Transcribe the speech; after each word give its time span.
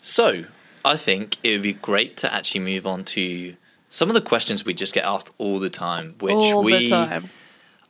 So, 0.00 0.44
I 0.84 0.96
think 0.96 1.38
it 1.42 1.52
would 1.52 1.62
be 1.62 1.72
great 1.74 2.16
to 2.18 2.32
actually 2.32 2.60
move 2.60 2.86
on 2.86 3.04
to 3.04 3.54
some 3.88 4.08
of 4.08 4.14
the 4.14 4.20
questions 4.20 4.64
we 4.64 4.74
just 4.74 4.94
get 4.94 5.04
asked 5.04 5.30
all 5.38 5.58
the 5.58 5.70
time, 5.70 6.14
which 6.20 6.34
All 6.34 6.62
we 6.62 6.78
the 6.84 6.88
time. 6.88 7.30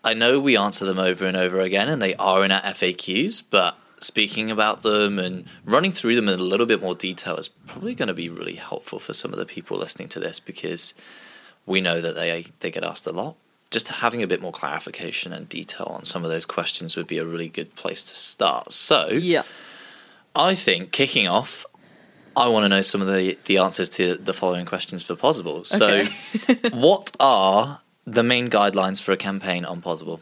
I 0.04 0.14
know 0.14 0.38
we 0.38 0.56
answer 0.56 0.84
them 0.84 0.98
over 0.98 1.26
and 1.26 1.36
over 1.36 1.60
again, 1.60 1.88
and 1.88 2.00
they 2.00 2.14
are 2.14 2.44
in 2.44 2.52
our 2.52 2.62
FAQs, 2.62 3.42
but 3.50 3.76
speaking 4.00 4.50
about 4.50 4.82
them 4.82 5.18
and 5.18 5.44
running 5.64 5.90
through 5.90 6.14
them 6.14 6.28
in 6.28 6.38
a 6.38 6.42
little 6.42 6.66
bit 6.66 6.80
more 6.80 6.94
detail 6.94 7.36
is 7.36 7.48
probably 7.48 7.94
going 7.94 8.06
to 8.06 8.14
be 8.14 8.28
really 8.28 8.54
helpful 8.54 9.00
for 9.00 9.12
some 9.12 9.32
of 9.32 9.38
the 9.38 9.46
people 9.46 9.76
listening 9.76 10.08
to 10.08 10.20
this 10.20 10.38
because 10.38 10.94
we 11.66 11.80
know 11.80 12.00
that 12.00 12.14
they 12.14 12.46
they 12.60 12.70
get 12.70 12.84
asked 12.84 13.06
a 13.06 13.12
lot. 13.12 13.36
Just 13.70 13.88
having 13.88 14.22
a 14.22 14.26
bit 14.26 14.40
more 14.40 14.52
clarification 14.52 15.32
and 15.32 15.48
detail 15.48 15.88
on 15.90 16.04
some 16.04 16.24
of 16.24 16.30
those 16.30 16.46
questions 16.46 16.96
would 16.96 17.08
be 17.08 17.18
a 17.18 17.24
really 17.26 17.48
good 17.48 17.74
place 17.74 18.02
to 18.04 18.14
start. 18.14 18.72
So, 18.72 19.08
Yeah. 19.08 19.42
I 20.34 20.54
think 20.54 20.92
kicking 20.92 21.26
off, 21.26 21.66
I 22.38 22.48
want 22.48 22.64
to 22.64 22.68
know 22.68 22.82
some 22.82 23.00
of 23.02 23.08
the, 23.08 23.36
the 23.46 23.58
answers 23.58 23.88
to 23.90 24.14
the 24.16 24.32
following 24.32 24.64
questions 24.66 25.02
for 25.02 25.14
Pozible. 25.16 25.66
So, 25.66 25.86
Okay. 26.36 26.68
what 26.72 27.10
are 27.20 27.80
the 28.06 28.22
main 28.22 28.48
guidelines 28.48 29.02
for 29.02 29.12
a 29.12 29.16
campaign 29.16 29.64
on 29.64 29.82
Pozible? 29.82 30.20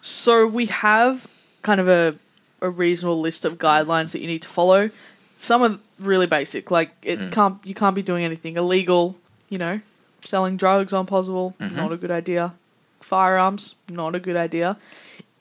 So 0.00 0.46
we 0.46 0.66
have 0.66 1.26
kind 1.62 1.80
of 1.80 1.88
a, 1.88 2.14
a 2.60 2.70
reasonable 2.70 3.20
list 3.20 3.44
of 3.44 3.58
guidelines 3.58 4.12
that 4.12 4.20
you 4.20 4.26
need 4.26 4.42
to 4.42 4.48
follow. 4.48 4.90
Some 5.36 5.62
are 5.62 5.78
really 5.98 6.26
basic, 6.26 6.70
like 6.70 6.90
it 7.02 7.18
Hmm. 7.18 7.26
can't 7.26 7.58
you 7.64 7.74
can't 7.74 7.94
be 7.94 8.02
doing 8.02 8.24
anything 8.24 8.56
illegal. 8.56 9.18
You 9.48 9.58
know, 9.58 9.80
selling 10.24 10.56
drugs 10.56 10.92
on 10.92 11.06
Pozible, 11.06 11.56
Mm-hmm. 11.58 11.76
not 11.76 11.92
a 11.92 11.96
good 11.96 12.10
idea. 12.10 12.54
Firearms, 13.00 13.74
not 13.90 14.14
a 14.14 14.20
good 14.20 14.36
idea. 14.36 14.76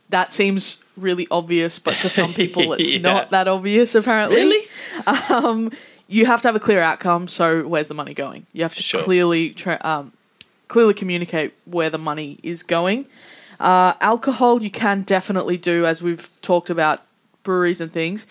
That 0.09 0.33
seems 0.33 0.79
really 0.97 1.27
obvious, 1.29 1.77
but 1.79 1.93
to 2.01 2.09
some 2.09 2.33
people, 2.33 2.73
it's 2.79 2.91
Yeah. 2.93 2.99
not 3.01 3.29
that 3.29 3.47
obvious. 3.47 3.93
Apparently, 3.95 4.37
Really? 4.37 4.67
um, 5.29 5.71
you 6.09 6.25
have 6.25 6.41
to 6.41 6.47
have 6.47 6.55
a 6.55 6.59
clear 6.59 6.81
outcome. 6.81 7.27
So, 7.27 7.65
where's 7.67 7.87
the 7.87 7.93
money 7.93 8.13
going? 8.13 8.45
You 8.51 8.63
have 8.63 8.75
to 8.75 8.81
Sure. 8.83 9.01
clearly 9.01 9.51
tra- 9.51 9.79
um, 9.81 10.11
clearly 10.67 10.93
communicate 10.93 11.53
where 11.65 11.89
the 11.89 11.97
money 11.97 12.37
is 12.43 12.63
going. 12.63 13.05
Uh, 13.59 13.93
alcohol, 14.01 14.61
you 14.63 14.71
can 14.71 15.03
definitely 15.03 15.57
do, 15.57 15.85
as 15.85 16.01
we've 16.01 16.29
talked 16.41 16.69
about 16.69 17.01
breweries 17.43 17.79
and 17.81 17.91
things. 17.91 18.25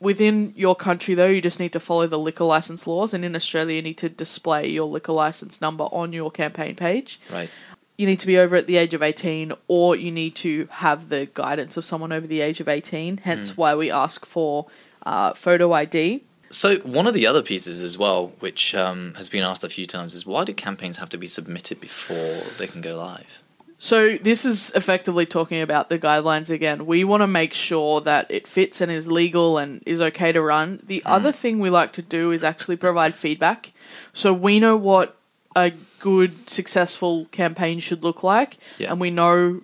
Within 0.00 0.52
your 0.56 0.74
country, 0.74 1.14
though, 1.14 1.28
you 1.28 1.40
just 1.40 1.60
need 1.60 1.72
to 1.72 1.80
follow 1.80 2.06
the 2.08 2.18
liquor 2.18 2.44
license 2.44 2.86
laws, 2.88 3.14
and 3.14 3.24
in 3.24 3.36
Australia, 3.36 3.76
you 3.76 3.82
need 3.82 3.98
to 3.98 4.08
display 4.08 4.66
your 4.68 4.86
liquor 4.88 5.12
license 5.12 5.60
number 5.60 5.84
on 5.84 6.12
your 6.12 6.30
campaign 6.30 6.74
page. 6.74 7.20
Right. 7.30 7.48
You 7.96 8.06
need 8.06 8.18
to 8.18 8.26
be 8.26 8.36
over 8.38 8.56
at 8.56 8.66
the 8.66 8.78
age 8.78 8.94
of 8.94 9.02
18, 9.02 9.52
or 9.68 9.94
you 9.94 10.10
need 10.10 10.34
to 10.36 10.66
have 10.72 11.08
the 11.08 11.28
guidance 11.34 11.76
of 11.76 11.84
someone 11.84 12.10
over 12.10 12.26
the 12.26 12.40
age 12.40 12.58
of 12.58 12.66
18, 12.68 13.18
hence 13.18 13.56
why 13.56 13.76
we 13.76 13.92
ask 13.92 14.26
for 14.26 14.66
uh, 15.06 15.34
photo 15.34 15.72
ID. 15.72 16.24
So 16.52 16.76
one 16.78 17.06
of 17.06 17.14
the 17.14 17.26
other 17.26 17.42
pieces 17.42 17.80
as 17.80 17.96
well, 17.96 18.32
which 18.40 18.74
um, 18.74 19.14
has 19.14 19.28
been 19.28 19.42
asked 19.42 19.64
a 19.64 19.68
few 19.68 19.86
times, 19.86 20.14
is 20.14 20.26
why 20.26 20.44
do 20.44 20.52
campaigns 20.52 20.98
have 20.98 21.08
to 21.10 21.18
be 21.18 21.26
submitted 21.26 21.80
before 21.80 22.42
they 22.58 22.66
can 22.66 22.80
go 22.82 22.96
live? 22.96 23.42
So 23.78 24.16
this 24.18 24.44
is 24.44 24.70
effectively 24.76 25.26
talking 25.26 25.60
about 25.60 25.88
the 25.88 25.98
guidelines 25.98 26.50
again. 26.50 26.86
We 26.86 27.02
want 27.04 27.22
to 27.22 27.26
make 27.26 27.52
sure 27.52 28.00
that 28.02 28.30
it 28.30 28.46
fits 28.46 28.80
and 28.80 28.92
is 28.92 29.10
legal 29.10 29.58
and 29.58 29.82
is 29.86 30.00
okay 30.00 30.30
to 30.30 30.40
run. 30.40 30.80
The 30.86 31.02
other 31.04 31.32
thing 31.32 31.58
we 31.58 31.68
like 31.70 31.92
to 31.94 32.02
do 32.02 32.30
is 32.30 32.44
actually 32.44 32.76
provide 32.76 33.16
feedback. 33.16 33.72
So 34.12 34.32
we 34.32 34.60
know 34.60 34.76
what 34.76 35.16
a 35.56 35.72
good 35.98 36.48
successful 36.48 37.24
campaign 37.32 37.80
should 37.80 38.04
look 38.04 38.22
like 38.22 38.58
Yeah. 38.78 38.90
and 38.92 39.00
we 39.00 39.10
know 39.10 39.62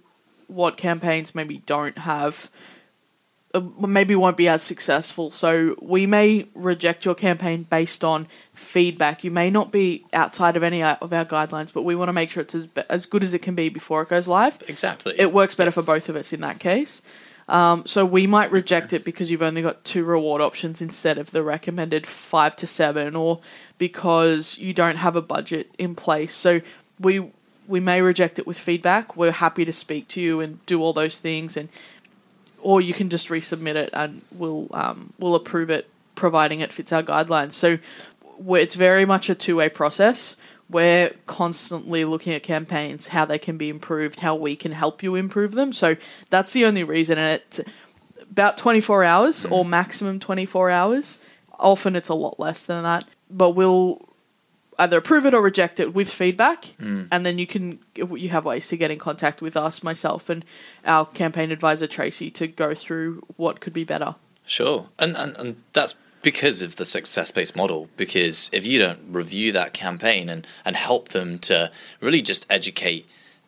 what 0.49 0.77
campaigns 0.77 1.35
maybe 1.35 1.59
don't 1.67 1.99
have 1.99 2.51
maybe 3.55 4.15
won't 4.15 4.37
be 4.37 4.49
as 4.49 4.63
successful. 4.63 5.31
So 5.31 5.77
we 5.81 6.07
may 6.07 6.47
reject 6.55 7.05
your 7.05 7.15
campaign 7.15 7.67
based 7.69 8.05
on 8.05 8.27
feedback. 8.53 9.25
You 9.25 9.31
may 9.31 9.51
not 9.51 9.73
be 9.73 10.05
outside 10.13 10.57
of 10.57 10.63
any 10.63 10.83
of 10.83 11.13
our 11.13 11.25
guidelines, 11.25 11.73
but 11.73 11.83
we 11.83 11.95
want 11.95 12.09
to 12.09 12.13
make 12.13 12.31
sure 12.31 12.43
it's 12.43 12.55
as 12.55 12.69
as 12.89 13.07
good 13.07 13.23
as 13.23 13.33
it 13.35 13.41
can 13.41 13.55
be 13.55 13.69
before 13.69 14.03
it 14.03 14.09
goes 14.09 14.29
live. 14.29 14.63
Exactly. 14.69 15.15
It 15.19 15.33
works 15.33 15.55
better 15.55 15.71
for 15.71 15.83
both 15.83 16.09
of 16.09 16.17
us 16.17 16.33
in 16.33 16.41
that 16.43 16.59
case. 16.59 17.01
Um, 17.49 17.87
so 17.87 18.05
we 18.05 18.27
might 18.27 18.53
reject 18.53 18.93
it 18.93 19.05
because 19.05 19.31
you've 19.31 19.43
only 19.43 19.63
got 19.63 19.83
two 19.83 20.05
reward 20.05 20.43
options 20.43 20.83
instead 20.83 21.17
of 21.17 21.31
the 21.31 21.43
recommended 21.43 22.07
five 22.07 22.55
to 22.57 22.67
seven, 22.67 23.17
or 23.17 23.41
because 23.79 24.59
you 24.59 24.75
don't 24.75 24.97
have 24.97 25.17
a 25.17 25.23
budget 25.23 25.71
in 25.79 25.95
place. 25.95 26.35
So 26.35 26.61
we 27.01 27.33
we 27.67 27.81
may 27.81 28.03
reject 28.03 28.39
it 28.39 28.47
with 28.47 28.59
feedback. 28.59 29.17
We're 29.17 29.33
happy 29.33 29.65
to 29.65 29.73
speak 29.73 30.09
to 30.09 30.21
you 30.21 30.41
and 30.41 30.65
do 30.67 30.83
all 30.83 30.93
those 30.93 31.19
things, 31.19 31.57
and 31.57 31.71
or 32.61 32.81
you 32.81 32.95
can 32.95 33.09
just 33.09 33.29
resubmit 33.29 33.77
it 33.77 33.91
and 33.93 34.23
we'll 34.33 34.69
um, 34.73 35.13
we'll 35.19 35.35
approve 35.35 35.71
it, 35.71 35.89
providing 36.15 36.61
it 36.61 36.73
fits 36.73 36.93
our 36.93 37.03
guidelines. 37.03 37.53
So 37.53 37.79
it's 38.51 38.75
very 38.75 39.05
much 39.05 39.31
a 39.31 39.35
two 39.35 39.57
way 39.57 39.69
process. 39.69 40.37
We're 40.71 41.15
constantly 41.27 42.05
looking 42.05 42.35
at 42.35 42.43
campaigns, 42.43 43.09
how 43.09 43.25
they 43.25 43.39
can 43.39 43.57
be 43.57 43.71
improved, 43.71 44.21
how 44.21 44.35
we 44.35 44.55
can 44.55 44.73
help 44.73 45.03
you 45.03 45.15
improve 45.15 45.53
them. 45.53 45.73
So 45.73 45.97
that's 46.29 46.53
the 46.53 46.67
only 46.67 46.85
reason, 46.85 47.17
and 47.17 47.41
it's 47.41 47.61
about 48.31 48.59
twenty 48.59 48.81
four 48.81 49.03
hours 49.03 49.45
or 49.47 49.65
maximum 49.65 50.21
twenty 50.21 50.45
four 50.45 50.71
hours. 50.71 51.19
Often 51.59 51.97
it's 51.97 52.09
a 52.09 52.15
lot 52.15 52.39
less 52.39 52.65
than 52.65 52.83
that, 52.85 53.05
but 53.31 53.51
we'll 53.51 54.08
either 54.79 54.99
approve 54.99 55.27
it 55.27 55.35
or 55.35 55.43
reject 55.43 55.81
it 55.81 55.93
with 55.93 56.11
feedback, 56.11 56.67
hmm. 56.79 57.03
and 57.11 57.27
then 57.27 57.39
you 57.39 57.47
can 57.47 57.79
you 57.95 58.29
have 58.29 58.45
ways 58.45 58.69
to 58.69 58.77
get 58.77 58.91
in 58.91 58.99
contact 58.99 59.41
with 59.43 59.57
us, 59.57 59.83
myself, 59.83 60.29
and 60.29 60.45
our 60.85 61.07
campaign 61.07 61.51
advisor 61.51 61.87
Tracy 61.87 62.31
to 62.33 62.47
go 62.47 62.75
through 62.75 63.23
what 63.37 63.61
could 63.61 63.73
be 63.73 63.85
better. 63.85 64.15
Sure, 64.47 64.89
and, 64.99 65.17
and 65.17 65.37
and 65.37 65.63
that's 65.73 65.95
because 66.23 66.63
of 66.63 66.77
the 66.77 66.85
success 66.85 67.31
based 67.31 67.57
model. 67.57 67.89
Because 67.97 68.51
if 68.53 68.65
you 68.67 68.79
don't 68.79 69.01
review 69.11 69.53
that 69.53 69.73
campaign 69.73 70.29
and 70.29 70.47
and 70.65 70.77
help 70.77 71.09
them 71.09 71.39
to 71.41 71.71
really 72.01 72.23
just 72.23 72.47
educate, 72.51 73.07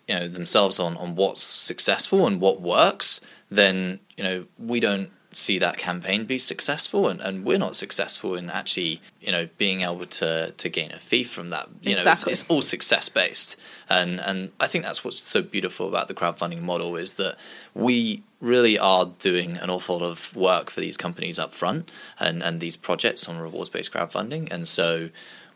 you 0.09 0.15
know, 0.15 0.29
themselves 0.29 0.79
on 0.81 0.97
on 0.97 1.15
what's 1.15 1.43
successful 1.43 2.27
and 2.27 2.41
what 2.41 2.61
works, 2.61 3.21
then 3.51 4.01
you 4.17 4.25
know 4.25 4.45
we 4.59 4.81
don't 4.81 5.11
see 5.33 5.59
that 5.59 5.77
campaign 5.77 6.25
be 6.25 6.39
successful 6.39 7.09
and, 7.09 7.21
and 7.21 7.45
we're 7.45 7.59
not 7.59 7.77
successful 7.77 8.35
in 8.35 8.51
actually 8.51 9.01
you 9.21 9.31
know 9.31 9.49
being 9.59 9.83
able 9.83 10.05
to 10.05 10.51
to 10.57 10.69
gain 10.69 10.91
a 10.93 10.99
fee 10.99 11.23
from 11.23 11.51
that. 11.51 11.69
You 11.83 11.97
know 11.97 12.03
it's, 12.05 12.27
it's 12.27 12.49
all 12.49 12.63
success 12.63 13.09
based 13.09 13.57
and 13.89 14.21
and 14.21 14.51
I 14.59 14.67
think 14.67 14.85
that's 14.85 15.05
what's 15.05 15.21
so 15.21 15.43
beautiful 15.43 15.89
about 15.89 16.09
the 16.09 16.15
crowdfunding 16.15 16.61
model 16.63 16.97
is 16.97 17.15
that 17.15 17.37
we 17.75 18.23
really 18.41 18.79
are 18.79 19.07
doing 19.19 19.57
an 19.59 19.71
awful 19.71 19.99
lot 19.99 20.05
of 20.05 20.35
work 20.35 20.71
for 20.71 20.81
these 20.81 20.97
companies 20.97 21.39
up 21.39 21.55
front 21.55 21.91
and 22.19 22.43
and 22.43 22.61
these 22.61 22.77
projects 22.77 23.29
on 23.29 23.39
rewards 23.39 23.71
based 23.71 23.93
crowdfunding. 23.93 24.51
And 24.51 24.67
so 24.67 25.11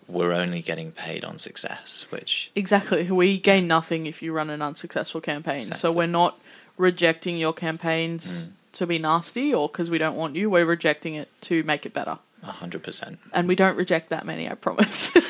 we're 0.06 0.32
only 0.32 0.60
getting 0.60 0.92
paid 0.92 1.24
on 1.24 1.38
success 1.38 2.06
which 2.10 2.50
Exactly, 2.54 3.10
we 3.10 3.38
gain 3.38 3.66
nothing 3.66 4.06
if 4.06 4.22
you 4.22 4.32
run 4.32 4.50
an 4.50 4.62
unsuccessful 4.62 5.20
campaign. 5.20 5.60
So 5.60 5.90
we're 5.90 6.06
not 6.06 6.38
rejecting 6.76 7.38
your 7.38 7.52
campaigns 7.52 8.48
mm. 8.48 8.52
To 8.74 8.86
be 8.86 8.98
nasty 8.98 9.52
or 9.54 9.68
because 9.68 9.90
we 9.90 9.98
don't 9.98 10.16
want 10.16 10.36
you. 10.36 10.48
We're 10.50 10.66
rejecting 10.66 11.14
it 11.14 11.28
to 11.42 11.62
make 11.64 11.86
it 11.86 11.92
better, 11.92 12.18
100% 12.44 13.18
and 13.32 13.48
we 13.48 13.54
don't 13.56 13.76
reject 13.76 14.10
that 14.10 14.24
many. 14.26 14.48
I 14.50 14.54
promise. 14.54 15.10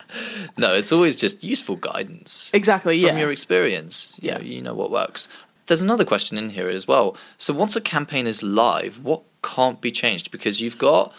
no 0.58 0.74
it's 0.74 0.92
always 0.92 1.16
just 1.16 1.44
useful 1.44 1.76
guidance 1.76 2.50
exactly. 2.52 3.00
from 3.00 3.16
Yeah. 3.16 3.20
your 3.22 3.30
experience. 3.32 4.18
You 4.20 4.28
Yeah. 4.30 4.34
know, 4.38 4.42
you 4.44 4.62
know 4.62 4.74
what 4.74 4.90
works. 4.90 5.28
There's 5.66 5.82
another 5.82 6.04
question 6.04 6.36
in 6.36 6.50
here 6.50 6.68
as 6.68 6.88
well. 6.88 7.16
So 7.38 7.54
once 7.54 7.76
a 7.76 7.80
campaign 7.80 8.26
is 8.26 8.42
live, 8.42 9.04
what 9.04 9.22
can't 9.42 9.80
be 9.80 9.92
changed? 9.92 10.30
Because 10.32 10.60
you've 10.60 10.78
got 10.78 11.12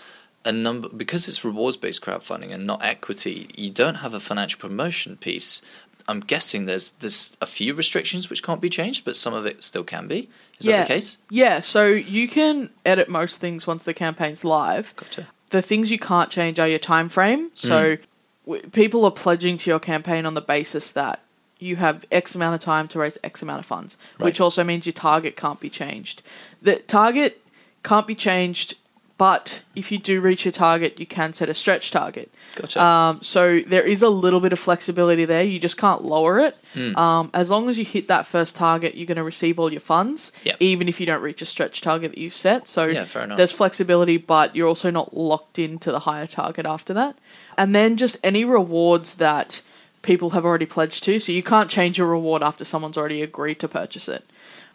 a 0.44 0.52
number 0.52 0.90
because 0.90 1.28
it's 1.30 1.46
rewards 1.46 1.78
based 1.78 2.02
crowdfunding 2.02 2.52
and 2.52 2.66
not 2.68 2.84
equity, 2.84 3.50
you 3.56 3.70
don't 3.70 3.96
have 3.96 4.14
a 4.14 4.20
financial 4.20 4.60
promotion 4.60 5.16
piece. 5.18 5.62
I'm 6.08 6.20
guessing 6.20 6.66
there's 6.66 6.92
there's 6.92 7.38
a 7.42 7.46
few 7.46 7.74
restrictions 7.74 8.30
which 8.30 8.44
can't 8.44 8.62
be 8.62 8.70
changed, 8.70 9.06
but 9.06 9.16
some 9.16 9.34
of 9.34 9.46
it 9.46 9.64
still 9.64 9.84
can 9.84 10.08
be. 10.08 10.30
Is 10.60 10.68
yeah. 10.68 10.78
that 10.78 10.88
the 10.88 10.94
case? 10.94 11.18
Yeah. 11.30 11.60
So 11.60 11.88
you 11.88 12.28
can 12.28 12.70
edit 12.86 13.10
most 13.10 13.40
things 13.40 13.66
once 13.66 13.84
the 13.84 13.94
campaign's 13.94 14.44
live. 14.44 14.94
Gotcha. 14.96 15.28
the 15.50 15.62
things 15.62 15.92
you 15.92 16.00
can't 16.00 16.30
change 16.30 16.60
are 16.60 16.68
your 16.68 16.80
time 16.80 17.10
frame. 17.10 17.52
So 17.56 17.96
hmm. 17.98 18.04
w- 18.46 18.70
people 18.70 19.06
are 19.06 19.12
pledging 19.12 19.58
to 19.60 19.70
your 19.70 19.80
campaign 19.80 20.26
on 20.26 20.34
the 20.34 20.42
basis 20.42 20.92
that 20.92 21.20
you 21.60 21.76
have 21.76 22.06
X 22.12 22.34
amount 22.36 22.56
of 22.56 22.62
time 22.62 22.88
to 22.90 23.00
raise 23.00 23.18
X 23.24 23.42
amount 23.42 23.60
of 23.60 23.66
funds, 23.66 23.98
which 24.18 24.42
also 24.42 24.64
means 24.64 24.86
your 24.86 24.94
target 24.94 25.38
can't 25.38 25.60
be 25.60 25.70
changed. 25.70 26.24
The 26.62 26.78
target 26.78 27.42
can't 27.84 28.08
be 28.08 28.16
changed, 28.16 28.76
but 29.18 29.62
if 29.76 29.92
you 29.92 29.98
do 30.00 30.20
reach 30.22 30.46
your 30.46 30.52
target, 30.52 31.00
you 31.00 31.06
can 31.06 31.34
set 31.34 31.48
a 31.50 31.54
stretch 31.54 31.92
target. 31.92 32.32
Gotcha. 32.56 32.84
Um, 32.84 33.20
so 33.22 33.60
there 33.62 33.84
is 33.84 34.02
a 34.02 34.10
little 34.10 34.40
bit 34.40 34.52
of 34.52 34.60
flexibility 34.60 35.26
there. 35.26 35.44
You 35.44 35.60
just 35.60 35.78
can't 35.78 36.04
lower 36.04 36.40
it. 36.40 36.58
Hmm. 36.74 36.96
Um, 36.96 37.30
as 37.34 37.52
long 37.52 37.70
as 37.70 37.78
you 37.78 37.86
hit 37.86 38.08
that 38.08 38.26
first 38.26 38.56
target, 38.56 38.96
you're 38.96 39.06
going 39.06 39.18
to 39.18 39.24
receive 39.24 39.60
all 39.60 39.72
your 39.72 39.80
funds, 39.82 40.32
Yep. 40.44 40.58
even 40.60 40.90
if 40.90 41.00
you 41.00 41.06
don't 41.06 41.22
reach 41.22 41.42
a 41.42 41.46
stretch 41.46 41.82
target 41.82 42.12
that 42.12 42.18
you've 42.18 42.34
set. 42.36 42.68
So 42.68 42.86
Yeah, 42.88 43.06
there's 43.36 43.52
flexibility, 43.52 44.18
but 44.18 44.56
you're 44.56 44.68
also 44.68 44.90
not 44.90 45.16
locked 45.16 45.60
into 45.60 45.92
the 45.92 46.00
higher 46.00 46.28
target 46.28 46.66
after 46.66 46.94
that. 46.96 47.16
And 47.58 47.76
then 47.76 47.98
just 47.98 48.18
any 48.24 48.44
rewards 48.44 49.16
that 49.16 49.62
people 50.02 50.32
have 50.32 50.44
already 50.46 50.66
pledged 50.66 51.04
to. 51.04 51.20
So 51.20 51.32
you 51.32 51.44
can't 51.44 51.70
change 51.70 51.98
your 52.00 52.08
reward 52.08 52.42
after 52.42 52.66
someone's 52.66 52.98
already 52.98 53.22
agreed 53.22 53.60
to 53.60 53.68
purchase 53.68 54.10
it. 54.10 54.26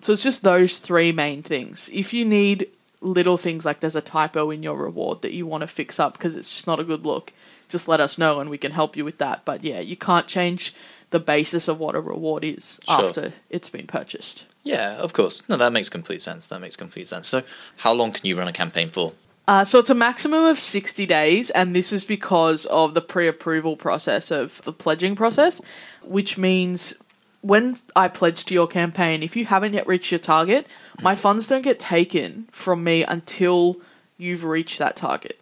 So 0.01 0.13
it's 0.13 0.23
just 0.23 0.43
those 0.43 0.79
three 0.79 1.11
main 1.11 1.43
things. 1.43 1.91
If 1.93 2.13
you 2.15 2.25
need 2.25 2.69
little 3.07 3.37
things 3.37 3.65
like 3.65 3.81
there's 3.81 3.97
a 3.97 4.01
typo 4.01 4.51
in 4.51 4.63
your 4.63 4.77
reward 4.77 5.23
that 5.23 5.33
you 5.33 5.47
want 5.47 5.63
to 5.63 5.67
fix 5.67 6.01
up 6.01 6.15
because 6.15 6.37
it's 6.37 6.51
just 6.51 6.67
not 6.67 6.81
a 6.81 6.85
good 6.85 7.07
look, 7.07 7.33
just 7.69 7.89
let 7.89 8.01
us 8.01 8.19
know 8.19 8.41
and 8.41 8.51
we 8.51 8.59
can 8.59 8.73
help 8.73 8.97
you 8.97 9.05
with 9.05 9.19
that. 9.19 9.45
But 9.45 9.63
yeah, 9.65 9.81
you 9.81 9.97
can't 9.97 10.27
change 10.27 10.75
the 11.11 11.21
basis 11.21 11.69
of 11.69 11.79
what 11.79 11.95
a 11.95 12.01
reward 12.01 12.45
is 12.45 12.81
Sure. 12.89 13.07
after 13.07 13.33
it's 13.49 13.71
been 13.71 13.87
purchased. 13.87 14.45
Yeah, 14.65 14.97
of 14.97 15.13
course. 15.13 15.45
No, 15.49 15.57
that 15.57 15.73
makes 15.73 15.89
complete 15.89 16.21
sense. 16.21 16.49
That 16.49 16.61
makes 16.61 16.75
complete 16.75 17.07
sense. 17.07 17.29
So, 17.29 17.43
how 17.77 17.93
long 17.93 18.13
can 18.13 18.27
you 18.27 18.37
run 18.37 18.49
a 18.49 18.53
campaign 18.53 18.91
for? 18.91 19.13
Uh, 19.49 19.65
so 19.65 19.79
it's 19.79 19.91
a 19.91 19.95
maximum 19.95 20.45
of 20.47 20.59
60 20.59 21.07
days, 21.07 21.51
and 21.51 21.75
this 21.77 21.93
is 21.93 22.05
because 22.05 22.67
of 22.67 22.95
the 22.95 23.01
pre 23.01 23.29
approval 23.29 23.77
process 23.77 24.33
of 24.33 24.61
the 24.63 24.73
pledging 24.73 25.15
process, 25.15 25.63
which 26.03 26.37
means 26.37 26.95
when 27.43 27.77
I 27.95 28.09
pledge 28.09 28.45
to 28.47 28.55
your 28.55 28.67
campaign, 28.67 29.23
if 29.23 29.37
you 29.37 29.47
haven't 29.47 29.73
yet 29.73 29.87
reached 29.87 30.11
your 30.11 30.19
target, 30.19 30.67
my 31.01 31.15
mm. 31.15 31.19
funds 31.19 31.47
don't 31.47 31.63
get 31.63 31.79
taken 31.79 32.49
from 32.51 32.83
me 32.83 33.05
until 33.05 33.77
you've 34.19 34.45
reached 34.45 34.79
that 34.79 34.97
target. 34.97 35.41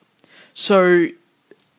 So 0.55 1.09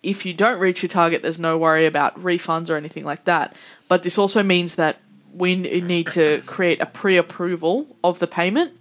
if 0.03 0.25
you 0.25 0.33
don't 0.33 0.59
reach 0.59 0.83
your 0.83 0.89
target, 0.89 1.21
there's 1.21 1.39
no 1.39 1.57
worry 1.57 1.85
about 1.85 2.21
refunds 2.21 2.69
or 2.69 2.75
anything 2.75 3.05
like 3.05 3.25
that. 3.25 3.55
But 3.87 4.03
this 4.03 4.17
also 4.17 4.43
means 4.43 4.75
that 4.75 4.97
we 5.33 5.55
need 5.55 6.07
to 6.09 6.41
create 6.45 6.81
a 6.81 6.85
pre 6.85 7.17
approval 7.17 7.87
of 8.03 8.19
the 8.19 8.27
payment 8.27 8.73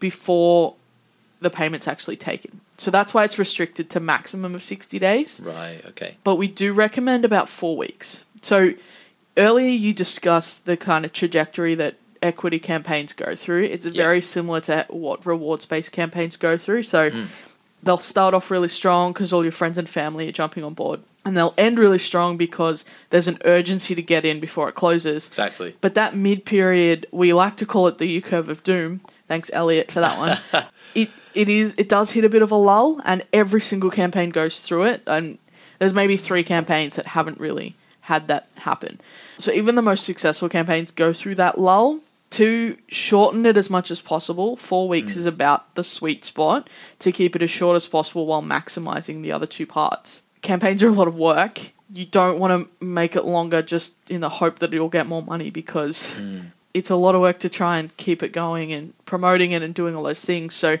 before 0.00 0.74
the 1.40 1.50
payment's 1.50 1.86
actually 1.88 2.16
taken. 2.16 2.60
So 2.76 2.90
that's 2.90 3.14
why 3.14 3.24
it's 3.24 3.38
restricted 3.38 3.88
to 3.90 4.00
maximum 4.00 4.54
of 4.54 4.62
60 4.62 4.98
days 4.98 5.40
Right. 5.40 5.84
Okay. 5.86 6.16
but 6.24 6.34
we 6.36 6.48
do 6.48 6.72
recommend 6.72 7.24
about 7.24 7.48
four 7.48 7.76
weeks. 7.76 8.24
So 8.42 8.74
earlier 9.36 9.68
you 9.68 9.92
discussed 9.92 10.66
the 10.66 10.76
kind 10.76 11.04
of 11.04 11.12
trajectory 11.12 11.74
that 11.74 11.96
equity 12.22 12.58
campaigns 12.58 13.12
go 13.12 13.36
through. 13.36 13.64
It's 13.64 13.86
very 13.86 14.20
similar 14.20 14.60
to 14.62 14.86
what 14.88 15.24
rewards 15.26 15.66
based 15.66 15.92
campaigns 15.92 16.36
go 16.36 16.56
through. 16.56 16.84
So 16.84 17.10
hmm. 17.10 17.24
they'll 17.82 17.98
start 17.98 18.34
off 18.34 18.50
really 18.50 18.68
strong 18.68 19.12
because 19.12 19.32
all 19.32 19.42
your 19.42 19.52
friends 19.52 19.78
and 19.78 19.88
family 19.88 20.28
are 20.28 20.32
jumping 20.32 20.64
on 20.64 20.74
board. 20.74 21.00
And 21.26 21.36
they'll 21.36 21.54
end 21.56 21.78
really 21.78 21.98
strong 21.98 22.36
because 22.36 22.84
there's 23.08 23.28
an 23.28 23.38
urgency 23.44 23.94
to 23.94 24.02
get 24.02 24.26
in 24.26 24.40
before 24.40 24.68
it 24.68 24.74
closes. 24.74 25.26
Exactly. 25.26 25.74
But 25.80 25.94
that 25.94 26.14
mid 26.14 26.44
period, 26.44 27.06
we 27.12 27.32
like 27.32 27.56
to 27.58 27.66
call 27.66 27.86
it 27.88 27.98
the 27.98 28.06
U 28.06 28.20
curve 28.20 28.48
of 28.48 28.62
doom. 28.62 29.00
Thanks, 29.26 29.50
Elliot, 29.54 29.90
for 29.90 30.00
that 30.00 30.18
one. 30.18 30.38
it 30.94 31.10
it 31.34 31.48
is 31.48 31.74
it 31.78 31.88
does 31.88 32.10
hit 32.10 32.24
a 32.24 32.28
bit 32.28 32.42
of 32.42 32.50
a 32.52 32.56
lull, 32.56 33.00
and 33.06 33.24
every 33.32 33.62
single 33.62 33.90
campaign 33.90 34.30
goes 34.30 34.60
through 34.60 34.84
it. 34.84 35.02
And 35.06 35.38
there's 35.78 35.94
maybe 35.94 36.18
three 36.18 36.44
campaigns 36.44 36.96
that 36.96 37.06
haven't 37.06 37.40
really 37.40 37.74
had 38.04 38.28
that 38.28 38.48
happen. 38.58 39.00
So 39.38 39.50
even 39.50 39.76
the 39.76 39.82
most 39.82 40.04
successful 40.04 40.50
campaigns 40.50 40.90
go 40.90 41.12
through 41.12 41.36
that 41.36 41.58
lull. 41.58 42.00
To 42.30 42.76
shorten 42.88 43.46
it 43.46 43.56
as 43.56 43.70
much 43.70 43.92
as 43.92 44.00
possible, 44.00 44.56
four 44.56 44.88
weeks 44.88 45.14
hmm. 45.14 45.20
is 45.20 45.26
about 45.26 45.72
the 45.76 45.84
sweet 45.84 46.24
spot 46.24 46.68
to 46.98 47.12
keep 47.12 47.36
it 47.36 47.42
as 47.42 47.50
short 47.50 47.76
as 47.76 47.86
possible 47.86 48.26
while 48.26 48.42
maximizing 48.42 49.22
the 49.22 49.30
other 49.30 49.46
two 49.46 49.66
parts. 49.66 50.24
Campaigns 50.42 50.82
are 50.82 50.88
a 50.88 50.92
lot 50.92 51.06
of 51.06 51.14
work. 51.14 51.60
You 51.92 52.06
don't 52.06 52.40
want 52.40 52.68
to 52.80 52.84
make 52.84 53.14
it 53.14 53.24
longer 53.24 53.62
just 53.62 53.94
in 54.10 54.20
the 54.20 54.28
hope 54.28 54.58
that 54.58 54.72
you'll 54.72 54.88
get 54.88 55.06
more 55.06 55.22
money 55.22 55.50
because 55.50 56.14
hmm. 56.14 56.40
it's 56.74 56.90
a 56.90 56.96
lot 56.96 57.14
of 57.14 57.20
work 57.20 57.38
to 57.38 57.48
try 57.48 57.78
and 57.78 57.96
keep 57.96 58.22
it 58.22 58.32
going 58.32 58.72
and 58.72 58.92
promoting 59.06 59.52
it 59.52 59.62
and 59.62 59.72
doing 59.72 59.94
all 59.94 60.02
those 60.02 60.22
things. 60.22 60.54
So, 60.54 60.78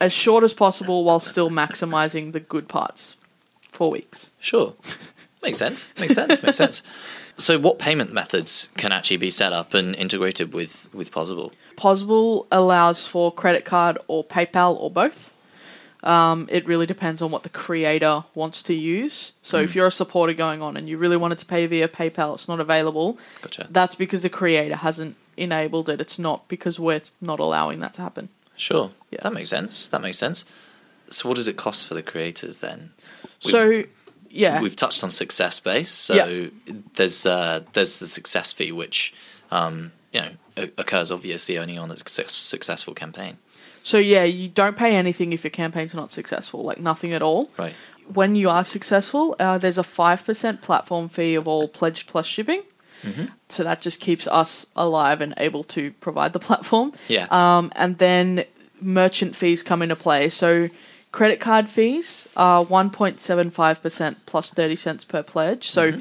as 0.00 0.12
short 0.12 0.42
as 0.42 0.52
possible 0.52 1.04
while 1.04 1.20
still 1.20 1.50
maximizing 1.50 2.32
the 2.32 2.40
good 2.40 2.68
parts. 2.68 3.16
Four 3.70 3.92
weeks. 3.92 4.30
Sure. 4.40 4.74
Makes 5.42 5.58
sense. 5.58 5.90
Makes 5.98 6.14
sense. 6.14 6.42
Makes 6.42 6.56
sense. 6.58 6.82
So, 7.36 7.58
what 7.58 7.78
payment 7.78 8.12
methods 8.12 8.68
can 8.76 8.92
actually 8.92 9.16
be 9.16 9.30
set 9.30 9.54
up 9.54 9.72
and 9.72 9.94
integrated 9.94 10.52
with 10.52 10.92
with 10.92 11.10
Pozible? 11.10 11.52
Pozible 11.76 12.46
allows 12.52 13.06
for 13.06 13.32
credit 13.32 13.64
card 13.64 13.96
or 14.08 14.22
PayPal 14.22 14.76
or 14.78 14.90
both. 14.90 15.32
Um, 16.02 16.48
it 16.50 16.66
really 16.66 16.84
depends 16.84 17.22
on 17.22 17.30
what 17.30 17.42
the 17.42 17.48
creator 17.48 18.24
wants 18.34 18.62
to 18.64 18.74
use. 18.74 19.32
So 19.40 19.58
if 19.58 19.74
you're 19.74 19.86
a 19.86 19.92
supporter 19.92 20.34
going 20.34 20.60
on 20.60 20.76
and 20.76 20.86
you 20.86 20.98
really 20.98 21.16
wanted 21.16 21.38
to 21.38 21.46
pay 21.46 21.66
via 21.66 21.88
PayPal, 21.88 22.34
it's 22.34 22.48
not 22.48 22.60
available. 22.60 23.18
Gotcha. 23.40 23.66
That's 23.70 23.94
because 23.94 24.22
the 24.22 24.28
creator 24.30 24.76
hasn't 24.76 25.16
enabled 25.38 25.88
it. 25.88 26.00
It's 26.00 26.18
not 26.18 26.46
because 26.48 26.78
we're 26.78 27.00
not 27.22 27.38
allowing 27.38 27.78
that 27.78 27.94
to 27.94 28.02
happen. 28.02 28.28
Sure. 28.56 28.90
Yeah. 29.10 29.20
That 29.22 29.32
makes 29.32 29.48
sense. 29.48 29.86
That 29.88 30.02
makes 30.02 30.18
sense. 30.18 30.44
So, 31.08 31.28
what 31.28 31.36
does 31.36 31.48
it 31.48 31.56
cost 31.56 31.86
for 31.86 31.94
the 31.94 32.02
creators 32.02 32.58
then? 32.58 32.90
We've- 33.44 33.50
so 33.52 33.84
yeah, 34.30 34.60
We've 34.60 34.76
touched 34.76 35.02
on 35.04 35.10
success 35.10 35.60
base, 35.60 35.90
so 35.90 36.14
Yeah. 36.14 36.48
there's 36.94 37.26
uh, 37.26 37.60
there's 37.72 37.98
the 37.98 38.06
success 38.08 38.52
fee, 38.52 38.72
which 38.72 39.12
um, 39.50 39.92
you 40.12 40.20
know 40.22 40.68
occurs 40.78 41.10
obviously 41.10 41.58
only 41.58 41.76
on 41.78 41.90
a 41.90 41.96
success, 41.96 42.32
successful 42.32 42.94
campaign, 42.94 43.36
So 43.82 43.98
yeah, 43.98 44.24
you 44.24 44.48
don't 44.48 44.76
pay 44.76 44.94
anything 44.96 45.32
if 45.32 45.42
your 45.44 45.50
campaign's 45.50 45.94
not 45.94 46.12
successful, 46.12 46.62
like 46.62 46.78
nothing 46.80 47.12
at 47.14 47.22
all. 47.22 47.50
right? 47.58 47.74
When 48.12 48.34
you 48.34 48.50
are 48.50 48.64
successful, 48.64 49.36
uh, 49.38 49.58
there's 49.58 49.78
a 49.78 49.82
five 49.84 50.24
percent 50.24 50.62
platform 50.62 51.08
fee 51.08 51.34
of 51.36 51.46
all 51.48 51.68
pledged 51.68 52.06
plus 52.08 52.26
shipping. 52.26 52.62
So 53.48 53.64
that 53.64 53.80
just 53.80 53.98
keeps 54.00 54.26
us 54.26 54.66
alive 54.76 55.22
and 55.22 55.32
able 55.38 55.64
to 55.64 55.90
provide 56.02 56.32
the 56.34 56.38
platform. 56.48 56.92
Yeah. 57.08 57.26
Um, 57.30 57.72
and 57.74 57.96
then 57.96 58.44
merchant 58.82 59.34
fees 59.36 59.62
come 59.62 59.80
into 59.82 59.96
play. 59.96 60.28
So 60.28 60.68
credit 61.12 61.40
card 61.40 61.68
fees 61.68 62.28
are 62.36 62.64
1.75% 62.64 64.16
plus 64.26 64.50
30 64.50 64.76
cents 64.76 65.04
per 65.04 65.22
pledge. 65.22 65.68
So 65.68 65.92
mm-hmm. 65.92 66.00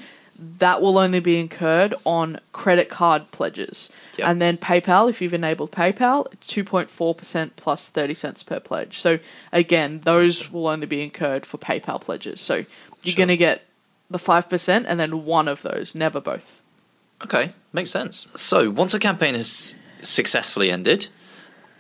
that 0.60 0.82
will 0.82 0.98
only 0.98 1.20
be 1.20 1.40
incurred 1.40 1.96
on 2.06 2.40
credit 2.52 2.90
card 2.90 3.32
pledges. 3.32 3.90
Yep. 4.18 4.28
And 4.28 4.42
then 4.42 4.58
PayPal, 4.58 5.10
if 5.10 5.22
you've 5.22 5.34
enabled 5.34 5.72
PayPal, 5.72 6.28
2.4% 6.46 7.52
plus 7.56 7.90
30 7.90 8.14
cents 8.14 8.44
per 8.44 8.60
pledge. 8.60 9.00
So 9.00 9.20
again, 9.52 10.02
those 10.02 10.52
will 10.52 10.68
only 10.68 10.88
be 10.88 11.02
incurred 11.02 11.46
for 11.46 11.58
PayPal 11.58 12.00
pledges. 12.00 12.42
So 12.42 12.56
you're 13.04 13.14
Sure. 13.14 13.16
going 13.16 13.30
to 13.30 13.38
get 13.38 13.66
the 14.10 14.18
5% 14.18 14.86
and 14.88 15.00
then 15.00 15.26
one 15.26 15.48
of 15.48 15.62
those, 15.62 15.96
never 15.96 16.20
both. 16.20 16.62
Okay, 17.24 17.54
makes 17.74 17.92
sense. 17.92 18.28
So, 18.36 18.70
once 18.70 18.94
a 18.94 19.00
campaign 19.00 19.36
has 19.36 19.76
successfully 20.02 20.72
ended, 20.72 21.08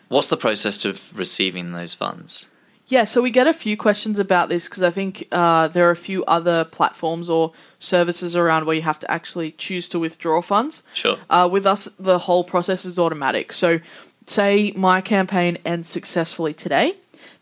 what's 0.10 0.28
the 0.28 0.38
process 0.38 0.84
of 0.84 1.18
receiving 1.18 1.72
those 1.72 1.94
funds? 1.94 2.50
Yeah, 2.90 3.04
so 3.04 3.22
we 3.22 3.30
get 3.30 3.46
a 3.46 3.54
few 3.54 3.78
questions 3.78 4.18
about 4.18 4.50
this 4.50 4.68
because 4.68 4.82
I 4.82 4.90
think 4.90 5.28
uh, 5.32 5.68
there 5.68 5.88
are 5.88 5.92
a 5.92 5.96
few 5.96 6.26
other 6.26 6.66
platforms 6.66 7.30
or 7.30 7.54
services 7.78 8.36
around 8.36 8.66
where 8.66 8.76
you 8.76 8.82
have 8.82 8.98
to 9.00 9.12
actually 9.12 9.52
choose 9.52 9.88
to 9.90 10.00
withdraw 10.00 10.42
funds. 10.42 10.82
Sure. 10.94 11.18
Uh, 11.30 11.48
with 11.52 11.68
us, 11.68 11.88
the 12.00 12.18
whole 12.18 12.44
process 12.44 12.86
is 12.86 12.98
automatic. 12.98 13.54
So, 13.54 13.80
say 14.26 14.72
my 14.76 15.02
campaign 15.02 15.60
ends 15.64 15.88
successfully 15.88 16.54
today, 16.54 16.96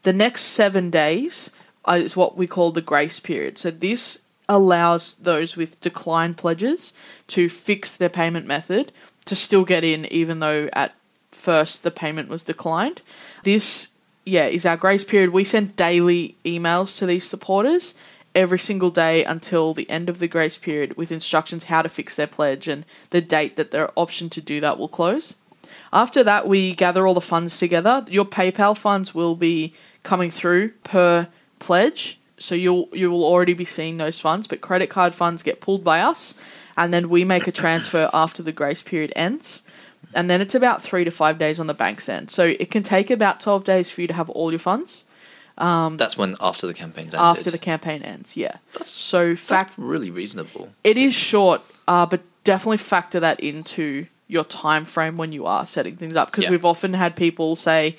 the 0.04 0.12
next 0.12 0.42
seven 0.42 0.90
days 0.90 1.54
uh, 1.86 1.94
is 1.94 2.18
what 2.18 2.36
we 2.36 2.46
call 2.46 2.74
the 2.74 2.82
grace 2.82 3.22
period. 3.22 3.58
So, 3.58 3.72
this 3.72 4.20
allows 4.50 5.16
those 5.16 5.56
with 5.56 5.80
declined 5.80 6.36
pledges 6.36 6.92
to 7.28 7.48
fix 7.48 7.96
their 7.96 8.10
payment 8.10 8.48
method 8.48 8.92
to 9.24 9.36
still 9.36 9.64
get 9.64 9.86
in, 9.86 10.06
even 10.08 10.40
though 10.40 10.70
at 10.74 10.94
first 11.32 11.84
the 11.84 11.92
payment 11.92 12.28
was 12.28 12.44
declined. 12.44 13.02
This, 13.44 13.90
yeah, 14.28 14.46
is 14.46 14.66
our 14.66 14.78
grace 14.78 15.06
period. 15.06 15.30
We 15.30 15.46
send 15.46 15.76
daily 15.78 16.36
emails 16.44 16.98
to 16.98 17.06
these 17.06 17.24
supporters 17.24 17.96
every 18.36 18.60
single 18.60 18.92
day 18.92 19.24
until 19.24 19.74
the 19.74 19.90
end 19.90 20.10
of 20.10 20.20
the 20.20 20.28
grace 20.28 20.58
period 20.58 20.98
with 20.98 21.12
instructions 21.12 21.66
how 21.66 21.82
to 21.82 21.90
fix 21.90 22.16
their 22.16 22.28
pledge 22.28 22.68
and 22.68 22.86
the 23.12 23.22
date 23.22 23.56
that 23.56 23.72
their 23.72 23.90
option 23.96 24.30
to 24.30 24.42
do 24.42 24.60
that 24.60 24.78
will 24.78 24.90
close. 24.90 25.38
After 25.94 26.24
that, 26.26 26.48
we 26.48 26.76
gather 26.76 27.08
all 27.08 27.14
the 27.14 27.22
funds 27.22 27.58
together. 27.58 28.06
Your 28.10 28.26
PayPal 28.26 28.78
funds 28.78 29.16
will 29.16 29.36
be 29.36 29.74
coming 30.04 30.30
through 30.30 30.72
per 30.84 31.30
pledge, 31.60 32.20
so 32.38 32.54
you'll 32.54 32.90
you 32.92 33.10
will 33.10 33.24
already 33.24 33.54
be 33.54 33.66
seeing 33.66 33.96
those 33.96 34.20
funds. 34.20 34.46
But 34.46 34.60
credit 34.60 34.90
card 34.90 35.16
funds 35.16 35.42
get 35.42 35.62
pulled 35.62 35.86
by 35.86 36.02
us, 36.02 36.36
and 36.76 36.94
then 36.94 37.08
we 37.08 37.24
make 37.24 37.48
a 37.48 37.52
transfer 37.54 38.10
after 38.14 38.44
the 38.44 38.52
grace 38.52 38.84
period 38.84 39.14
ends. 39.16 39.64
And 40.18 40.30
then 40.30 40.42
it's 40.42 40.56
about 40.56 40.82
three 40.82 41.04
to 41.06 41.12
five 41.12 41.38
days 41.38 41.60
on 41.60 41.68
the 41.68 41.74
bank's 41.74 42.10
end. 42.10 42.30
So 42.32 42.44
it 42.46 42.70
can 42.72 42.84
take 42.84 43.10
about 43.12 43.40
twelve 43.40 43.64
days 43.64 43.90
for 43.92 44.02
you 44.02 44.08
to 44.08 44.14
have 44.14 44.30
all 44.32 44.52
your 44.52 44.60
funds 44.60 45.06
That's 45.58 46.18
when 46.18 46.36
after 46.42 46.68
the 46.68 46.74
campaign's 46.74 47.14
ended. 47.14 47.38
after 47.40 47.52
the 47.52 47.58
campaign 47.58 48.02
ends. 48.04 48.36
Yeah. 48.36 48.58
That's 48.74 48.92
So 48.92 49.30
that's 49.30 49.42
fact 49.42 49.74
really 49.78 50.12
reasonable. 50.12 50.70
it 50.84 50.98
is 50.98 51.14
short, 51.14 51.62
uh, 51.88 52.06
but 52.06 52.22
definitely 52.44 52.78
factor 52.78 53.20
that 53.20 53.40
into 53.40 54.08
your 54.28 54.44
time 54.44 54.86
frame 54.86 55.18
when 55.18 55.32
you 55.32 55.46
are 55.46 55.66
setting 55.66 55.96
things 55.96 56.16
up 56.16 56.30
because 56.32 56.46
Yeah. 56.46 56.52
we've 56.52 56.66
often 56.66 56.94
had 56.94 57.16
people 57.16 57.56
say 57.56 57.96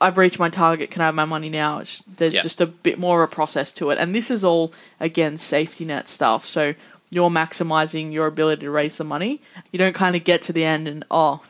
i've 0.00 0.18
reached 0.18 0.40
my 0.40 0.48
target 0.48 0.90
can 0.90 1.00
i 1.02 1.06
have 1.06 1.14
my 1.14 1.24
money 1.24 1.48
now 1.48 1.78
it's, 1.78 2.02
there's 2.16 2.34
Yeah. 2.34 2.42
just 2.42 2.60
a 2.60 2.66
bit 2.66 2.98
more 2.98 3.22
of 3.22 3.30
a 3.30 3.32
process 3.32 3.70
to 3.74 3.90
it 3.90 3.98
and 3.98 4.12
this 4.12 4.28
is 4.32 4.42
all 4.42 4.72
again 4.98 5.38
safety 5.38 5.84
net 5.84 6.08
stuff 6.08 6.44
so 6.44 6.74
you're 7.14 7.30
maximizing 7.30 8.10
your 8.12 8.26
ability 8.26 8.62
to 8.62 8.70
raise 8.70 8.96
the 8.96 9.04
money 9.04 9.40
you 9.70 9.78
don't 9.78 9.94
kind 9.94 10.16
of 10.16 10.24
get 10.24 10.40
to 10.42 10.52
the 10.52 10.64
end 10.64 10.88
and 10.88 11.04
oh 11.10 11.44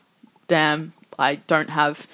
damn 0.48 0.92
i 1.18 1.36
don't 1.46 1.70
have 1.70 2.06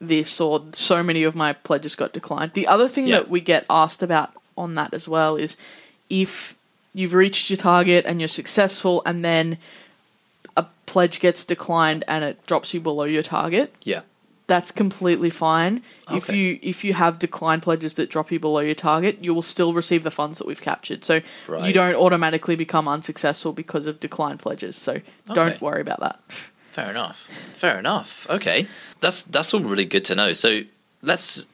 this 0.00 0.40
or 0.40 0.62
so 0.72 1.02
many 1.02 1.24
of 1.24 1.34
my 1.34 1.52
pledges 1.52 1.94
got 1.96 2.12
declined 2.12 2.52
the 2.54 2.66
other 2.66 2.88
thing 2.88 3.06
Yeah. 3.08 3.16
that 3.18 3.28
we 3.28 3.40
get 3.40 3.66
asked 3.68 4.02
about 4.02 4.30
on 4.56 4.74
that 4.76 4.94
as 4.94 5.08
well 5.08 5.34
is 5.36 5.56
if 6.08 6.56
you've 6.94 7.14
reached 7.14 7.50
your 7.50 7.56
target 7.56 8.04
and 8.06 8.20
you're 8.20 8.28
successful 8.28 9.02
and 9.04 9.24
then 9.24 9.58
a 10.56 10.64
pledge 10.86 11.18
gets 11.18 11.44
declined 11.44 12.04
and 12.06 12.22
it 12.22 12.46
drops 12.46 12.72
you 12.72 12.80
below 12.80 13.04
your 13.04 13.22
target 13.24 13.74
Yeah. 13.82 14.02
That's 14.46 14.70
completely 14.70 15.30
fine. 15.30 15.82
If 16.12 16.28
Okay. 16.28 16.36
you 16.36 16.58
if 16.62 16.84
you 16.84 16.92
have 16.92 17.18
decline 17.18 17.60
pledges 17.62 17.94
that 17.94 18.10
drop 18.10 18.30
you 18.30 18.38
below 18.38 18.60
your 18.60 18.74
target, 18.74 19.18
you 19.22 19.32
will 19.32 19.42
still 19.42 19.72
receive 19.72 20.02
the 20.02 20.10
funds 20.10 20.38
that 20.38 20.46
we've 20.46 20.60
captured. 20.60 21.02
So 21.02 21.14
you 21.14 21.22
Right. 21.48 21.74
don't 21.74 21.94
automatically 21.94 22.54
become 22.54 22.86
unsuccessful 22.86 23.52
because 23.54 23.86
of 23.86 24.00
decline 24.00 24.36
pledges. 24.36 24.76
So 24.76 24.92
Okay. 24.92 25.34
don't 25.34 25.60
worry 25.62 25.80
about 25.80 26.00
that. 26.00 26.20
Fair 26.72 26.90
enough. 26.90 27.26
Fair 27.54 27.78
enough. 27.78 28.26
Okay, 28.28 28.66
that's 29.00 29.22
that's 29.24 29.54
all 29.54 29.60
really 29.60 29.86
good 29.86 30.04
to 30.06 30.14
know. 30.14 30.32
So 30.34 30.60
let's 31.00 31.46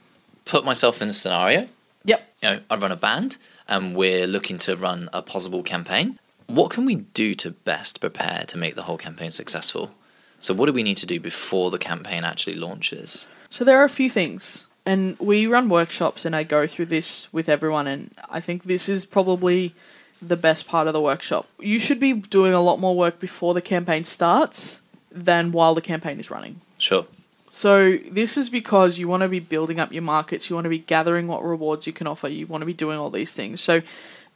put 0.45 0.65
myself 0.65 1.01
in 1.01 1.09
a 1.09 1.13
scenario. 1.13 1.69
Yep. 2.05 2.29
You 2.43 2.49
know, 2.49 2.61
I 2.71 2.77
run 2.77 2.91
a 2.91 2.97
band, 2.97 3.37
and 3.69 3.95
we're 3.95 4.27
looking 4.27 4.57
to 4.59 4.75
run 4.75 5.09
a 5.13 5.23
Pozible 5.23 5.65
campaign. 5.65 6.19
What 6.47 6.71
can 6.73 6.87
we 6.87 6.97
do 6.97 7.35
to 7.37 7.51
best 7.53 8.01
prepare 8.01 8.45
to 8.49 8.59
make 8.59 8.75
the 8.75 8.83
whole 8.83 8.99
campaign 8.99 9.31
successful? 9.31 9.93
So, 10.41 10.55
what 10.55 10.67
do 10.67 10.73
we 10.73 10.83
need 10.83 10.97
to 10.97 11.07
do 11.07 11.21
before 11.21 11.71
the 11.71 11.79
campaign 11.79 12.25
actually 12.25 12.57
launches? 12.57 13.29
So 13.51 13.65
there 13.65 13.79
are 13.79 13.85
a 13.85 13.91
few 13.91 14.09
things, 14.09 14.69
and 14.87 15.19
we 15.19 15.47
run 15.47 15.69
workshops, 15.69 16.25
and 16.25 16.35
I 16.35 16.43
go 16.43 16.67
through 16.67 16.87
this 16.87 17.33
with 17.33 17.49
everyone, 17.49 17.87
and 17.87 18.15
I 18.29 18.41
think 18.41 18.65
this 18.65 18.89
is 18.89 19.05
probably 19.05 19.75
the 20.23 20.37
best 20.37 20.67
part 20.67 20.87
of 20.87 20.93
the 20.95 21.01
workshop. 21.01 21.47
You 21.59 21.79
should 21.79 22.01
be 22.01 22.15
doing 22.15 22.53
a 22.53 22.61
lot 22.61 22.81
more 22.81 22.97
work 22.97 23.19
before 23.21 23.55
the 23.55 23.61
campaign 23.61 24.05
starts 24.05 24.81
than 25.11 25.53
while 25.53 25.75
the 25.75 25.81
campaign 25.81 26.19
is 26.21 26.31
running. 26.31 26.61
Sure. 26.79 27.07
So 27.49 27.99
this 28.11 28.39
is 28.39 28.49
because 28.49 28.99
you 28.99 29.09
want 29.09 29.23
to 29.23 29.29
be 29.29 29.41
building 29.41 29.81
up 29.81 29.93
your 29.93 30.03
markets, 30.03 30.49
you 30.49 30.55
want 30.55 30.65
to 30.65 30.71
be 30.71 30.79
gathering 30.79 31.27
what 31.27 31.45
rewards 31.45 31.87
you 31.87 31.93
can 31.93 32.07
offer, 32.07 32.29
you 32.29 32.47
want 32.47 32.63
to 32.63 32.67
be 32.67 32.73
doing 32.73 32.99
all 32.99 33.11
these 33.11 33.35
things. 33.35 33.61
So 33.61 33.83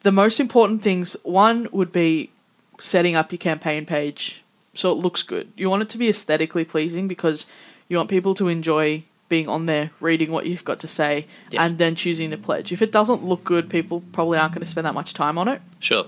the 0.03 0.13
most 0.13 0.41
important 0.41 0.83
things 0.83 1.17
one 1.23 1.69
would 1.73 1.93
be 1.93 2.31
setting 2.81 3.15
up 3.15 3.31
your 3.31 3.39
campaign 3.39 3.87
page 3.87 4.44
so 4.75 4.93
it 4.93 4.97
looks 4.97 5.23
good. 5.23 5.53
You 5.57 5.71
want 5.71 5.83
it 5.83 5.89
to 5.91 5.99
be 5.99 6.09
aesthetically 6.09 6.65
pleasing 6.65 7.09
because 7.09 7.47
you 7.89 7.97
want 7.97 8.11
people 8.11 8.35
to 8.35 8.49
enjoy 8.49 9.05
being 9.29 9.49
on 9.49 9.67
there 9.67 9.91
reading 10.01 10.31
what 10.31 10.47
you've 10.47 10.65
got 10.65 10.81
to 10.81 10.89
say 10.89 11.27
Yeah. 11.51 11.65
and 11.65 11.79
then 11.79 11.95
choosing 11.95 12.31
to 12.31 12.37
pledge. 12.37 12.73
If 12.73 12.83
it 12.83 12.93
doesn't 12.93 13.25
look 13.25 13.43
good, 13.45 13.71
people 13.71 14.03
probably 14.13 14.39
aren't 14.39 14.53
going 14.53 14.63
to 14.63 14.69
spend 14.69 14.87
that 14.87 14.95
much 14.95 15.15
time 15.15 15.39
on 15.39 15.49
it 15.49 15.63
Sure. 15.81 16.07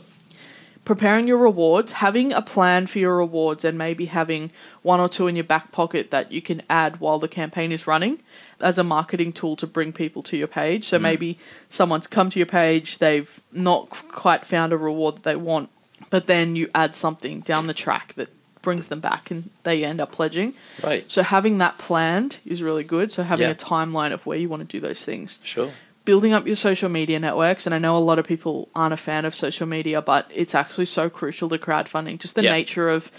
preparing 0.85 1.27
your 1.27 1.39
rewards, 1.39 1.93
having 1.93 2.33
a 2.33 2.43
plan 2.43 2.87
for 2.87 2.99
your 2.99 3.17
rewards, 3.17 3.65
and 3.65 3.77
maybe 3.77 4.07
having 4.07 4.51
one 4.83 5.01
or 5.01 5.09
two 5.09 5.27
in 5.27 5.35
your 5.35 5.45
back 5.45 5.73
pocket 5.73 6.11
that 6.11 6.31
you 6.31 6.41
can 6.43 6.63
add 6.69 7.01
while 7.01 7.19
the 7.19 7.27
campaign 7.27 7.73
is 7.73 7.87
running 7.87 8.21
as 8.61 8.79
a 8.79 8.85
marketing 8.85 9.33
tool 9.33 9.57
to 9.57 9.67
bring 9.67 9.93
people 9.93 10.23
to 10.23 10.37
your 10.37 10.47
page. 10.47 10.85
So 10.85 10.99
mm. 10.99 11.03
maybe 11.03 11.39
someone's 11.69 12.07
come 12.07 12.31
to 12.31 12.39
your 12.39 12.47
page, 12.47 12.99
they've 12.99 13.41
not 13.51 13.89
quite 14.09 14.47
found 14.47 14.73
a 14.73 14.77
reward 14.77 15.17
that 15.17 15.23
they 15.25 15.37
want, 15.37 15.71
but 16.11 16.27
then 16.27 16.55
you 16.55 16.69
add 16.75 16.95
something 16.95 17.41
down 17.41 17.67
the 17.67 17.75
track 17.75 18.13
that 18.15 18.29
brings 18.67 18.89
them 18.89 19.01
back 19.01 19.31
and 19.31 19.49
they 19.63 19.85
end 19.85 20.01
up 20.01 20.11
pledging. 20.13 20.53
Right. 20.83 21.05
So 21.11 21.23
having 21.23 21.59
that 21.59 21.79
planned 21.79 22.39
is 22.45 22.63
really 22.69 22.83
good. 22.85 23.11
So 23.13 23.23
having 23.23 23.47
Yeah. 23.47 23.53
a 23.53 23.55
timeline 23.55 24.13
of 24.13 24.27
where 24.27 24.37
you 24.37 24.49
want 24.49 24.61
to 24.69 24.69
do 24.77 24.81
those 24.81 25.05
things 25.05 25.39
Sure. 25.45 25.71
building 26.05 26.33
up 26.33 26.47
your 26.47 26.57
social 26.57 26.89
media 26.89 27.19
networks 27.19 27.67
and 27.67 27.75
i 27.75 27.79
know 27.79 27.97
a 27.97 28.05
lot 28.11 28.17
of 28.21 28.25
people 28.33 28.69
aren't 28.77 28.95
a 28.95 28.97
fan 29.09 29.25
of 29.25 29.35
social 29.35 29.67
media 29.77 30.01
but 30.01 30.23
it's 30.43 30.55
actually 30.55 30.85
so 30.87 31.05
crucial 31.11 31.49
to 31.49 31.59
crowdfunding 31.59 32.17
just 32.25 32.35
the 32.37 32.45
Yeah. 32.45 32.53
nature 32.61 32.89
of 32.89 33.11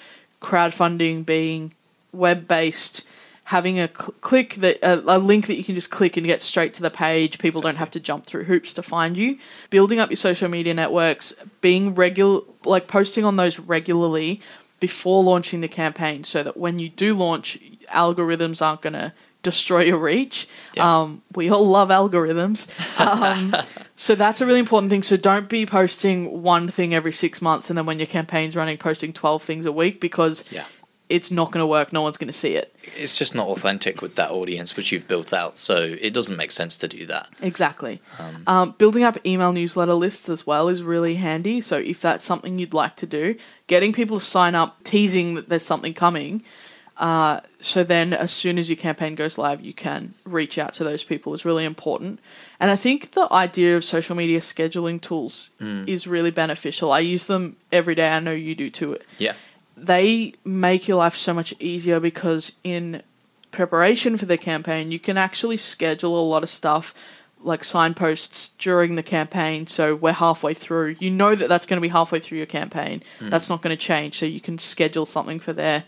crowdfunding 0.42 1.26
being 1.26 1.74
web 2.14 2.48
based 2.48 3.04
having 3.56 3.80
a 3.80 3.88
cl- 3.88 4.14
click 4.22 4.56
that 4.56 4.78
a, 4.84 5.18
a 5.18 5.20
link 5.32 5.48
that 5.48 5.56
you 5.56 5.64
can 5.64 5.76
just 5.76 5.90
click 5.92 6.16
and 6.18 6.26
get 6.26 6.42
straight 6.42 6.74
to 6.76 6.82
the 6.82 6.90
page 6.90 7.40
people 7.40 7.60
don't 7.62 7.76
have 7.78 7.92
to 7.92 8.00
jump 8.00 8.26
through 8.26 8.44
hoops 8.46 8.74
to 8.74 8.82
find 8.84 9.18
you 9.18 9.38
building 9.70 10.00
up 10.00 10.10
your 10.10 10.18
social 10.30 10.48
media 10.50 10.74
networks 10.74 11.34
being 11.62 11.94
regular 11.96 12.42
like 12.66 12.88
posting 12.88 13.26
on 13.26 13.36
those 13.36 13.60
regularly 13.60 14.42
before 14.80 15.24
launching 15.24 15.62
the 15.62 15.68
campaign 15.68 16.24
so 16.24 16.44
that 16.44 16.58
when 16.58 16.80
you 16.80 16.90
do 16.90 17.14
launch 17.16 17.58
algorithms 17.94 18.66
aren't 18.66 18.82
going 18.82 18.94
to 18.94 19.14
destroy 19.44 19.84
your 19.86 19.98
reach 20.00 20.48
Yeah. 20.76 21.02
um, 21.02 21.22
we 21.36 21.50
all 21.50 21.66
love 21.66 21.90
algorithms 21.90 22.68
um, 23.00 23.56
so 23.96 24.14
that's 24.16 24.42
a 24.42 24.46
really 24.46 24.60
important 24.60 24.90
thing 24.90 25.04
so 25.04 25.16
don't 25.16 25.48
be 25.48 25.66
posting 25.66 26.42
one 26.44 26.68
thing 26.68 26.94
every 26.94 27.14
six 27.14 27.42
months 27.42 27.70
and 27.70 27.78
then 27.78 27.86
when 27.86 27.98
your 28.00 28.08
campaign's 28.08 28.56
running 28.56 28.78
posting 28.78 29.14
12 29.14 29.42
things 29.44 29.66
a 29.66 29.72
week 29.72 30.02
because 30.02 30.44
Yeah. 30.52 30.66
It's 31.10 31.32
not 31.32 31.52
going 31.52 31.62
to 31.62 31.68
work 31.68 31.94
no 31.94 32.02
one's 32.02 32.18
going 32.18 32.28
to 32.28 32.34
see 32.34 32.54
it 32.54 32.76
It's 32.98 33.18
just 33.18 33.36
not 33.36 33.48
authentic 33.48 34.02
with 34.02 34.16
that 34.16 34.32
audience 34.32 34.76
which 34.78 34.92
you've 34.92 35.08
built 35.08 35.34
out. 35.34 35.58
So 35.58 35.96
it 36.00 36.14
doesn't 36.14 36.38
make 36.38 36.52
sense 36.52 36.78
to 36.78 36.88
do 36.88 37.06
that. 37.08 37.30
Exactly. 37.42 38.02
Um, 38.48 38.76
building 38.78 39.04
up 39.04 39.18
email 39.26 39.52
newsletter 39.52 39.94
lists 39.94 40.30
as 40.30 40.48
well 40.48 40.68
is 40.70 40.82
really 40.84 41.16
handy. 41.16 41.62
So 41.62 41.78
if 41.78 42.02
that's 42.02 42.24
something 42.24 42.58
you'd 42.60 42.74
like 42.74 42.96
to 42.98 43.06
do, 43.06 43.36
getting 43.68 43.94
people 43.94 44.20
to 44.20 44.26
sign 44.26 44.56
up, 44.56 44.84
teasing 44.84 45.36
that 45.36 45.50
there's 45.50 45.66
something 45.66 45.94
coming. 45.94 46.44
Uh, 46.98 47.42
so 47.62 47.84
then, 47.84 48.12
as 48.12 48.32
soon 48.32 48.58
as 48.58 48.70
your 48.70 48.78
campaign 48.78 49.14
goes 49.14 49.38
live, 49.38 49.62
you 49.62 49.74
can 49.74 50.16
reach 50.26 50.58
out 50.58 50.74
to 50.74 50.84
those 50.84 51.04
people 51.04 51.34
is 51.34 51.46
really 51.46 51.64
important. 51.64 52.20
And 52.60 52.72
I 52.72 52.76
think 52.76 53.12
the 53.12 53.32
idea 53.32 53.78
of 53.78 53.84
social 53.84 54.16
media 54.16 54.40
scheduling 54.40 55.00
tools 55.00 55.52
is 55.60 56.08
really 56.08 56.32
beneficial. 56.32 56.92
I 56.92 57.00
use 57.00 57.28
them 57.28 57.56
every 57.72 57.94
day. 57.94 58.10
I 58.10 58.20
know 58.20 58.32
you 58.32 58.56
do 58.56 58.72
too 58.72 58.98
Yeah. 59.20 59.34
They 59.78 60.34
make 60.44 60.88
your 60.88 60.98
life 60.98 61.16
so 61.16 61.34
much 61.34 61.54
easier 61.60 62.00
because 62.00 62.54
in 62.64 63.04
preparation 63.52 64.18
for 64.18 64.26
the 64.26 64.38
campaign, 64.38 64.92
you 64.92 65.00
can 65.00 65.18
actually 65.18 65.58
schedule 65.58 66.20
a 66.20 66.26
lot 66.28 66.44
of 66.44 66.50
stuff 66.50 66.94
like 67.42 67.64
signposts 67.64 68.50
during 68.58 68.96
the 68.96 69.04
campaign. 69.04 69.68
So 69.68 69.96
we're 69.96 70.14
halfway 70.14 70.56
through. 70.56 70.96
You 71.00 71.12
know 71.12 71.36
that 71.36 71.48
that's 71.48 71.68
going 71.68 71.78
to 71.78 71.82
be 71.82 71.88
halfway 71.90 72.20
through 72.20 72.40
your 72.40 72.48
campaign. 72.48 73.04
Hmm. 73.20 73.30
That's 73.30 73.50
not 73.50 73.62
going 73.62 73.76
to 73.76 73.82
change. 73.82 74.18
So 74.18 74.26
you 74.26 74.42
can 74.42 74.58
schedule 74.58 75.06
something 75.06 75.40
for 75.40 75.54
there, 75.54 75.84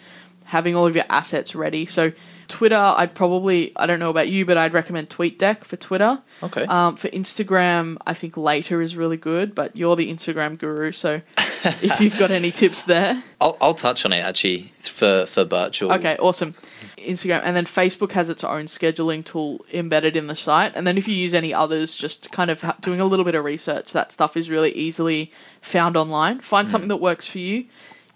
having 0.49 0.75
all 0.75 0.87
of 0.87 0.95
your 0.95 1.05
assets 1.09 1.53
ready. 1.53 1.85
So 1.85 2.11
Twitter, 2.47 2.75
I'd 2.75 3.13
probably, 3.13 3.71
I 3.75 3.85
don't 3.85 3.99
know 3.99 4.09
about 4.09 4.29
you, 4.29 4.47
but 4.47 4.57
I'd 4.57 4.73
recommend 4.73 5.11
TweetDeck 5.11 5.63
for 5.63 5.77
Twitter. 5.77 6.19
Okay. 6.41 6.63
Um, 6.63 6.95
for 6.95 7.07
Instagram, 7.09 7.97
I 8.07 8.15
think 8.15 8.35
later 8.35 8.81
is 8.81 8.95
really 8.95 9.15
good, 9.15 9.53
but 9.53 9.75
you're 9.75 9.95
the 9.95 10.11
Instagram 10.11 10.57
guru, 10.57 10.91
so 10.91 11.21
if 11.37 12.01
you've 12.01 12.17
got 12.17 12.31
any 12.31 12.49
tips 12.49 12.81
there. 12.81 13.21
I'll, 13.39 13.57
I'll 13.61 13.75
touch 13.75 14.05
on 14.05 14.11
it 14.11 14.21
actually 14.21 14.73
for, 14.79 15.27
for 15.27 15.45
Birchal. 15.45 15.95
Okay, 15.97 16.17
awesome. 16.17 16.55
Instagram 16.97 17.41
and 17.43 17.55
then 17.55 17.65
Facebook 17.65 18.13
has 18.13 18.27
its 18.27 18.43
own 18.43 18.65
scheduling 18.65 19.23
tool 19.23 19.63
embedded 19.71 20.17
in 20.17 20.25
the 20.25 20.35
site. 20.35 20.71
And 20.73 20.87
then 20.87 20.97
if 20.97 21.07
you 21.07 21.13
use 21.13 21.35
any 21.35 21.53
others, 21.53 21.95
just 21.95 22.31
kind 22.31 22.49
of 22.49 22.65
doing 22.81 22.99
a 22.99 23.05
little 23.05 23.23
bit 23.23 23.35
of 23.35 23.45
research, 23.45 23.93
that 23.93 24.11
stuff 24.11 24.35
is 24.35 24.49
really 24.49 24.71
easily 24.71 25.31
found 25.61 25.95
online. 25.95 26.39
Find 26.39 26.67
something 26.67 26.89
that 26.89 26.97
works 26.97 27.27
for 27.27 27.37
you. 27.37 27.67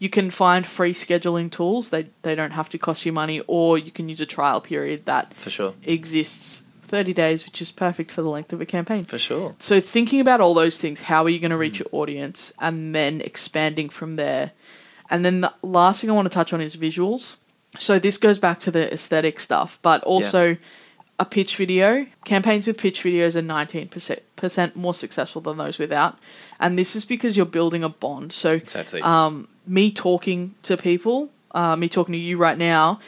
You 0.03 0.09
can 0.09 0.31
find 0.31 0.65
free 0.65 0.93
scheduling 0.93 1.49
tools. 1.49 1.89
They 1.89 2.03
they 2.23 2.35
don't 2.35 2.51
have 2.51 2.67
to 2.69 2.77
cost 2.77 3.05
you 3.05 3.13
money, 3.13 3.41
or 3.47 3.77
you 3.77 3.91
can 3.97 4.09
use 4.09 4.21
a 4.21 4.25
trial 4.25 4.59
period 4.59 5.05
that 5.05 5.33
For 5.35 5.49
sure. 5.49 5.73
exists 5.83 6.63
30 6.83 7.13
days, 7.13 7.45
which 7.45 7.61
is 7.61 7.71
perfect 7.71 8.11
for 8.11 8.21
the 8.21 8.29
length 8.29 8.51
of 8.53 8.59
a 8.59 8.65
campaign. 8.65 9.05
For 9.05 9.17
sure. 9.17 9.55
So 9.59 9.79
thinking 9.79 10.19
about 10.19 10.41
all 10.41 10.53
those 10.53 10.77
things, 10.77 11.01
how 11.01 11.23
are 11.23 11.29
you 11.29 11.39
going 11.39 11.51
to 11.57 11.57
reach 11.65 11.79
your 11.79 11.87
audience, 11.93 12.51
and 12.59 12.93
then 12.93 13.21
expanding 13.21 13.87
from 13.89 14.15
there. 14.15 14.51
And 15.09 15.23
then 15.23 15.41
the 15.41 15.53
last 15.61 16.01
thing 16.01 16.09
I 16.09 16.13
want 16.13 16.25
to 16.25 16.37
touch 16.39 16.51
on 16.53 16.59
is 16.59 16.75
visuals. 16.75 17.37
So 17.79 17.97
this 17.97 18.17
goes 18.17 18.37
back 18.39 18.59
to 18.65 18.71
the 18.71 18.91
aesthetic 18.93 19.39
stuff, 19.39 19.79
but 19.81 20.03
also 20.03 20.57
a 21.17 21.25
pitch 21.25 21.55
video. 21.55 22.05
Campaigns 22.25 22.67
with 22.67 22.77
pitch 22.77 23.01
videos 23.03 23.35
are 23.35 23.41
19% 23.41 24.75
more 24.75 24.93
successful 24.93 25.41
than 25.41 25.57
those 25.57 25.79
without. 25.79 26.19
And 26.59 26.77
this 26.77 26.95
is 26.95 27.05
because 27.05 27.37
you're 27.37 27.45
building 27.59 27.83
a 27.85 27.89
bond. 27.89 28.33
So 28.33 28.51
Exactly. 28.51 29.01
um, 29.01 29.47
me 29.65 29.91
talking 29.91 30.55
to 30.63 30.77
people, 30.77 31.29
uh, 31.51 31.75
me 31.75 31.87
talking 31.89 32.13
to 32.13 32.19
you 32.19 32.37
right 32.37 32.57
now, 32.57 32.99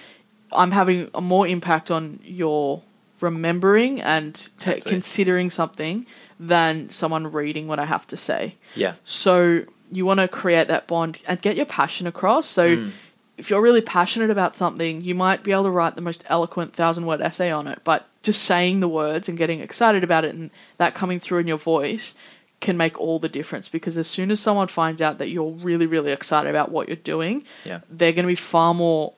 I'm 0.52 0.72
having 0.72 1.10
a 1.14 1.22
more 1.22 1.48
impact 1.48 1.92
on 1.92 2.20
your 2.24 2.82
remembering 3.22 4.02
and 4.02 4.30
Exactly. 4.58 4.90
considering 4.92 5.50
something 5.50 6.06
than 6.40 6.90
someone 6.92 7.32
reading 7.32 7.68
what 7.68 7.80
I 7.80 7.86
have 7.86 8.06
to 8.08 8.18
say. 8.18 8.56
yeah. 8.76 8.94
So 9.04 9.64
you 9.92 10.06
want 10.06 10.20
to 10.20 10.28
create 10.28 10.68
that 10.68 10.88
bond 10.88 11.20
and 11.28 11.42
get 11.42 11.56
your 11.56 11.66
passion 11.66 12.08
across. 12.08 12.48
So 12.48 12.76
Hmm. 12.76 12.90
if 13.38 13.50
you're 13.50 13.62
really 13.62 13.82
passionate 13.82 14.30
about 14.32 14.56
something, 14.56 15.02
you 15.02 15.14
might 15.16 15.44
be 15.44 15.52
able 15.52 15.64
to 15.66 15.70
write 15.70 15.96
the 15.96 16.02
most 16.02 16.24
eloquent 16.28 16.74
thousand 16.74 17.06
word 17.06 17.22
essay 17.22 17.52
on 17.52 17.68
it, 17.68 17.80
but 17.84 18.08
just 18.24 18.44
saying 18.44 18.80
the 18.80 18.88
words 18.88 19.30
and 19.30 19.38
getting 19.38 19.60
excited 19.62 20.04
about 20.04 20.26
it 20.26 20.34
and 20.34 20.50
that 20.78 20.94
coming 20.96 21.20
through 21.20 21.40
in 21.40 21.48
your 21.48 21.58
voice 21.58 22.16
can 22.62 22.78
make 22.78 23.00
all 23.00 23.20
the 23.20 23.30
difference 23.30 23.70
because 23.70 23.98
as 23.98 24.08
soon 24.08 24.32
as 24.32 24.40
someone 24.40 24.68
finds 24.68 25.02
out 25.02 25.18
that 25.20 25.30
you're 25.30 25.52
really 25.52 25.86
really 25.86 26.12
excited 26.12 26.50
about 26.50 26.72
what 26.72 26.88
you're 26.88 26.96
doing, 26.98 27.44
Yeah. 27.66 27.82
they're 27.90 28.12
going 28.14 28.24
to 28.24 28.28
be 28.28 28.36
far 28.36 28.74
more 28.74 29.14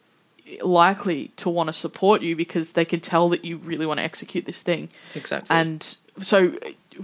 likely 0.61 1.29
to 1.37 1.49
want 1.49 1.67
to 1.67 1.73
support 1.73 2.21
you 2.21 2.35
because 2.35 2.71
they 2.73 2.85
can 2.85 2.99
tell 2.99 3.29
that 3.29 3.43
you 3.45 3.57
really 3.57 3.85
want 3.85 3.99
to 3.99 4.03
execute 4.03 4.45
this 4.45 4.61
thing. 4.61 4.89
Exactly. 5.15 5.55
And 5.55 5.97
so 6.21 6.53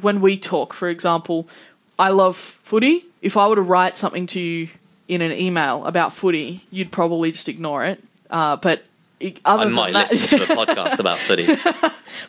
when 0.02 0.22
we 0.22 0.38
talk, 0.38 0.74
for 0.74 0.90
example, 0.90 1.48
I 2.00 2.10
love 2.10 2.36
footy. 2.36 3.06
If 3.22 3.38
I 3.38 3.48
were 3.48 3.56
to 3.56 3.62
write 3.62 3.98
something 3.98 4.28
to 4.28 4.40
you 4.40 4.70
in 5.08 5.22
an 5.22 5.32
email 5.34 5.86
about 5.86 6.14
footy, 6.14 6.66
you'd 6.72 6.92
probably 6.92 7.32
just 7.32 7.48
ignore 7.50 7.86
it. 7.86 8.02
Uh, 8.30 8.56
but 8.56 8.84
other 9.46 9.66
I 9.66 9.68
might 9.70 9.94
that, 9.94 10.10
listen 10.12 10.40
to 10.40 10.44
a 10.54 10.56
podcast 10.66 11.00
about 11.00 11.18
footy. 11.20 11.48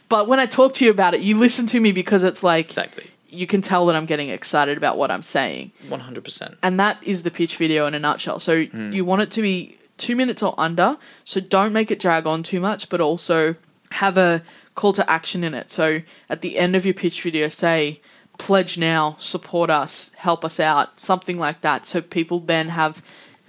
but 0.09 0.29
when 0.29 0.39
I 0.41 0.47
talk 0.47 0.75
to 0.75 0.85
you 0.85 0.91
about 0.91 1.15
it, 1.15 1.21
you 1.21 1.39
listen 1.39 1.67
to 1.69 1.81
me 1.81 1.93
because 1.93 2.23
it's 2.25 2.43
like 2.43 2.67
Exactly. 2.67 3.07
You 3.35 3.47
can 3.47 3.61
tell 3.61 3.87
that 3.87 3.97
I'm 3.97 4.07
getting 4.07 4.29
excited 4.29 4.77
about 4.79 4.97
what 4.97 5.11
I'm 5.11 5.23
saying. 5.23 5.73
One 5.89 6.01
hundred 6.01 6.25
percent. 6.25 6.57
And 6.63 6.79
that 6.81 7.03
is 7.03 7.23
the 7.23 7.31
pitch 7.31 7.57
video 7.57 7.87
in 7.87 7.95
a 7.95 7.99
nutshell. 7.99 8.39
So 8.39 8.65
Hmm. 8.65 8.93
you 8.93 9.05
want 9.05 9.23
it 9.23 9.31
to 9.33 9.43
be 9.43 9.77
two 9.99 10.17
minutes 10.17 10.43
or 10.43 10.55
under. 10.59 10.97
So 11.25 11.41
don't 11.41 11.73
make 11.73 11.91
it 11.91 11.99
drag 12.01 12.27
on 12.27 12.43
too 12.43 12.61
much, 12.61 12.89
but 12.89 13.01
also 13.01 13.57
have 13.91 14.17
a 14.17 14.43
call 14.75 14.93
to 14.95 15.09
action 15.09 15.45
in 15.45 15.55
it. 15.55 15.71
So 15.71 16.01
at 16.29 16.41
the 16.41 16.59
end 16.59 16.75
of 16.75 16.85
your 16.85 16.95
pitch 16.95 17.23
video, 17.23 17.49
say, 17.49 18.01
pledge 18.39 18.77
now, 18.77 19.15
support 19.21 19.71
us, 19.71 20.11
help 20.17 20.45
us 20.45 20.59
out, 20.59 20.99
something 20.99 21.39
like 21.39 21.61
that. 21.61 21.87
So 21.87 22.01
people 22.01 22.41
then 22.41 22.71
have 22.71 23.03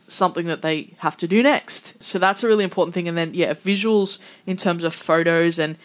something 0.07 0.45
that 0.45 0.61
they 0.61 0.93
have 0.99 1.17
to 1.17 1.27
do 1.27 1.41
next. 1.41 1.95
So 2.03 2.19
that's 2.19 2.43
a 2.43 2.47
really 2.47 2.63
important 2.63 2.93
thing. 2.93 3.07
And 3.07 3.17
then, 3.17 3.33
yeah, 3.33 3.53
visuals 3.55 4.19
in 4.45 4.55
terms 4.55 4.83
of 4.83 4.93
photos 4.93 5.57
and 5.57 5.77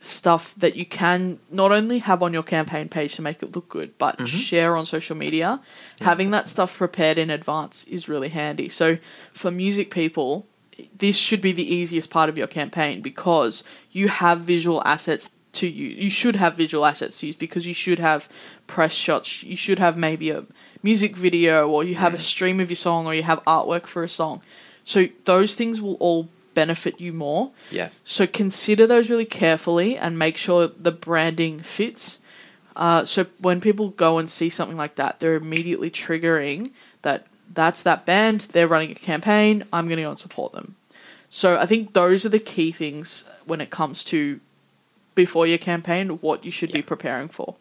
stuff 0.00 0.54
that 0.56 0.76
you 0.76 0.86
can 0.86 1.38
not 1.50 1.72
only 1.72 1.98
have 1.98 2.22
on 2.22 2.32
your 2.32 2.42
campaign 2.42 2.88
page 2.88 3.16
to 3.16 3.22
make 3.22 3.42
it 3.42 3.54
look 3.54 3.68
good, 3.68 3.96
but 3.98 4.16
mm-hmm. 4.16 4.26
share 4.26 4.76
on 4.76 4.86
social 4.86 5.16
media. 5.16 5.60
Having 6.00 6.30
that 6.30 6.48
stuff 6.48 6.76
prepared 6.76 7.18
in 7.18 7.30
advance 7.30 7.84
is 7.84 8.08
really 8.08 8.28
handy. 8.28 8.68
So 8.68 8.98
for 9.32 9.50
music 9.50 9.90
people, 9.90 10.46
this 10.96 11.16
should 11.16 11.40
be 11.40 11.52
the 11.52 11.74
easiest 11.74 12.10
part 12.10 12.28
of 12.28 12.38
your 12.38 12.46
campaign 12.46 13.00
because 13.00 13.64
you 13.90 14.08
have 14.08 14.40
visual 14.40 14.82
assets 14.84 15.30
to 15.54 15.66
use. 15.66 15.98
You 15.98 16.10
should 16.10 16.36
have 16.36 16.54
visual 16.54 16.84
assets 16.84 17.18
to 17.20 17.26
use 17.26 17.36
because 17.36 17.66
you 17.66 17.74
should 17.74 17.98
have 17.98 18.28
press 18.68 18.92
shots. 18.92 19.42
You 19.42 19.56
should 19.56 19.80
have 19.80 19.96
maybe 19.96 20.30
a 20.30 20.44
music 20.82 21.16
video 21.16 21.68
or 21.68 21.82
you 21.82 21.96
have 21.96 22.14
a 22.14 22.18
stream 22.18 22.60
of 22.60 22.70
your 22.70 22.76
song 22.76 23.06
or 23.06 23.14
you 23.14 23.24
have 23.24 23.42
artwork 23.44 23.86
for 23.86 24.04
a 24.04 24.08
song. 24.08 24.42
So 24.84 25.08
those 25.24 25.56
things 25.56 25.80
will 25.80 25.94
all 25.94 26.28
benefit 26.54 27.00
you 27.00 27.12
more. 27.12 27.50
Yeah. 27.70 27.90
So 28.04 28.26
consider 28.26 28.86
those 28.86 29.10
really 29.10 29.24
carefully 29.24 29.96
and 29.96 30.18
make 30.18 30.36
sure 30.36 30.66
the 30.68 30.92
branding 30.92 31.60
fits. 31.60 32.18
Uh, 32.76 33.04
so 33.04 33.26
when 33.38 33.60
people 33.60 33.90
go 33.90 34.18
and 34.18 34.28
see 34.30 34.48
something 34.48 34.76
like 34.76 34.96
that, 34.96 35.20
they're 35.20 35.34
immediately 35.34 35.90
triggering 35.90 36.70
that 37.02 37.26
that's 37.52 37.82
that 37.82 38.04
band, 38.04 38.42
they're 38.52 38.68
running 38.68 38.90
a 38.90 38.94
campaign, 38.94 39.64
I'm 39.72 39.86
going 39.86 39.96
to 39.96 40.02
go 40.02 40.10
and 40.10 40.18
support 40.18 40.52
them. 40.52 40.76
So 41.30 41.58
I 41.58 41.66
think 41.66 41.92
those 41.92 42.24
are 42.24 42.30
the 42.30 42.38
key 42.38 42.72
things 42.72 43.24
when 43.46 43.60
it 43.60 43.70
comes 43.70 44.04
to 44.04 44.40
before 45.14 45.46
your 45.46 45.58
campaign, 45.58 46.08
what 46.20 46.44
you 46.44 46.50
should 46.50 46.72
be 46.72 46.82
preparing 46.82 47.28
for. 47.28 47.56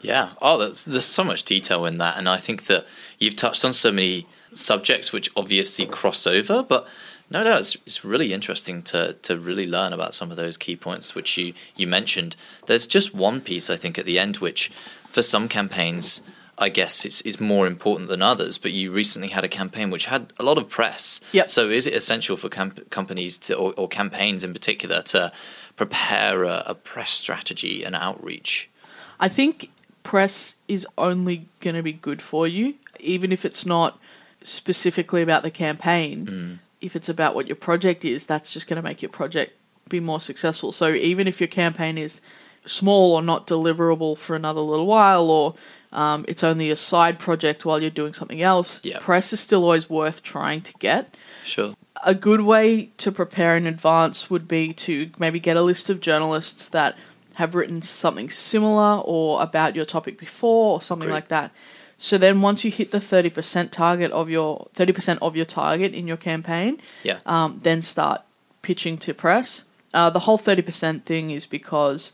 Yeah. 0.00 0.30
Oh, 0.42 0.58
there's 0.58 0.84
there's 0.84 1.04
so 1.04 1.24
much 1.24 1.44
detail 1.44 1.86
in 1.86 1.98
that, 1.98 2.18
and 2.18 2.28
I 2.28 2.36
think 2.36 2.66
that 2.66 2.86
you've 3.18 3.36
touched 3.36 3.64
on 3.64 3.72
so 3.72 3.90
many 3.90 4.26
subjects 4.52 5.12
which 5.12 5.30
obviously 5.36 5.86
cross 5.86 6.26
over, 6.26 6.62
but 6.62 6.86
no 7.30 7.42
doubt 7.42 7.60
it's, 7.60 7.76
it's 7.86 8.04
really 8.04 8.32
interesting 8.32 8.82
to 8.82 9.14
to 9.22 9.38
really 9.38 9.66
learn 9.66 9.92
about 9.92 10.14
some 10.14 10.30
of 10.30 10.36
those 10.36 10.56
key 10.56 10.76
points 10.76 11.14
which 11.14 11.36
you 11.36 11.54
you 11.76 11.86
mentioned. 11.86 12.36
There's 12.66 12.86
just 12.86 13.14
one 13.14 13.40
piece 13.40 13.70
I 13.70 13.76
think 13.76 13.98
at 13.98 14.04
the 14.04 14.18
end 14.18 14.38
which, 14.38 14.70
for 15.08 15.22
some 15.22 15.48
campaigns. 15.48 16.20
I 16.56 16.68
guess 16.68 17.04
it's, 17.04 17.20
it's 17.22 17.40
more 17.40 17.66
important 17.66 18.08
than 18.08 18.22
others, 18.22 18.58
but 18.58 18.70
you 18.70 18.92
recently 18.92 19.26
had 19.26 19.42
a 19.42 19.48
campaign 19.48 19.90
which 19.90 20.06
had 20.06 20.32
a 20.38 20.44
lot 20.44 20.56
of 20.56 20.68
press. 20.68 21.20
Yep. 21.32 21.50
So, 21.50 21.68
is 21.68 21.88
it 21.88 21.94
essential 21.94 22.36
for 22.36 22.48
camp- 22.48 22.90
companies 22.90 23.38
to, 23.38 23.56
or, 23.56 23.74
or 23.76 23.88
campaigns 23.88 24.44
in 24.44 24.52
particular, 24.52 25.02
to 25.02 25.32
prepare 25.74 26.44
a, 26.44 26.62
a 26.66 26.74
press 26.76 27.10
strategy 27.10 27.82
and 27.82 27.96
outreach? 27.96 28.70
I 29.18 29.28
think 29.28 29.72
press 30.04 30.54
is 30.68 30.86
only 30.96 31.48
going 31.58 31.74
to 31.74 31.82
be 31.82 31.92
good 31.92 32.22
for 32.22 32.46
you, 32.46 32.74
even 33.00 33.32
if 33.32 33.44
it's 33.44 33.66
not 33.66 33.98
specifically 34.42 35.22
about 35.22 35.42
the 35.42 35.50
campaign. 35.50 36.26
Mm. 36.26 36.58
If 36.80 36.96
it's 36.96 37.08
about 37.08 37.34
what 37.34 37.46
your 37.46 37.56
project 37.56 38.04
is, 38.04 38.24
that's 38.24 38.52
just 38.52 38.66
going 38.68 38.76
to 38.76 38.82
make 38.82 39.02
your 39.02 39.08
project 39.10 39.54
be 39.88 40.00
more 40.00 40.20
successful. 40.20 40.72
So 40.72 40.92
even 40.92 41.26
if 41.28 41.40
your 41.40 41.48
campaign 41.48 41.98
is 41.98 42.20
small 42.66 43.14
or 43.14 43.22
not 43.22 43.46
deliverable 43.46 44.16
for 44.16 44.34
another 44.36 44.60
little 44.60 44.86
while, 44.86 45.30
or 45.30 45.54
um, 45.92 46.24
it's 46.26 46.42
only 46.42 46.70
a 46.70 46.76
side 46.76 47.18
project 47.18 47.64
while 47.64 47.80
you're 47.80 47.90
doing 47.90 48.12
something 48.14 48.40
else, 48.42 48.80
Yeah. 48.84 48.98
press 49.00 49.32
is 49.32 49.40
still 49.40 49.62
always 49.62 49.88
worth 49.90 50.22
trying 50.22 50.62
to 50.62 50.72
get 50.78 51.14
Sure. 51.44 51.74
a 52.02 52.14
good 52.14 52.40
way 52.40 52.90
to 52.98 53.12
prepare 53.12 53.56
in 53.56 53.66
advance 53.66 54.30
would 54.30 54.48
be 54.48 54.72
to 54.72 55.10
maybe 55.18 55.38
get 55.38 55.56
a 55.56 55.62
list 55.62 55.90
of 55.90 56.00
journalists 56.00 56.68
that 56.68 56.96
have 57.36 57.54
written 57.54 57.82
something 57.82 58.30
similar 58.30 59.00
or 59.04 59.42
about 59.42 59.76
your 59.76 59.84
topic 59.84 60.18
before 60.18 60.74
or 60.76 60.82
something 60.82 61.08
Great. 61.08 61.14
like 61.14 61.28
that. 61.28 61.52
So 61.98 62.18
then 62.18 62.42
once 62.42 62.64
you 62.64 62.70
hit 62.70 62.90
the 62.90 62.98
30% 62.98 63.70
target 63.70 64.10
of 64.10 64.28
your 64.28 64.68
30% 64.74 65.18
of 65.22 65.36
your 65.36 65.44
target 65.44 65.94
in 65.94 66.06
your 66.06 66.16
campaign, 66.16 66.80
Yeah. 67.02 67.18
um, 67.26 67.60
then 67.62 67.82
start 67.82 68.22
pitching 68.62 68.98
to 68.98 69.14
press. 69.14 69.64
Uh, 69.92 70.10
the 70.10 70.20
whole 70.20 70.38
30% 70.38 71.04
thing 71.04 71.30
is 71.30 71.46
because 71.46 72.12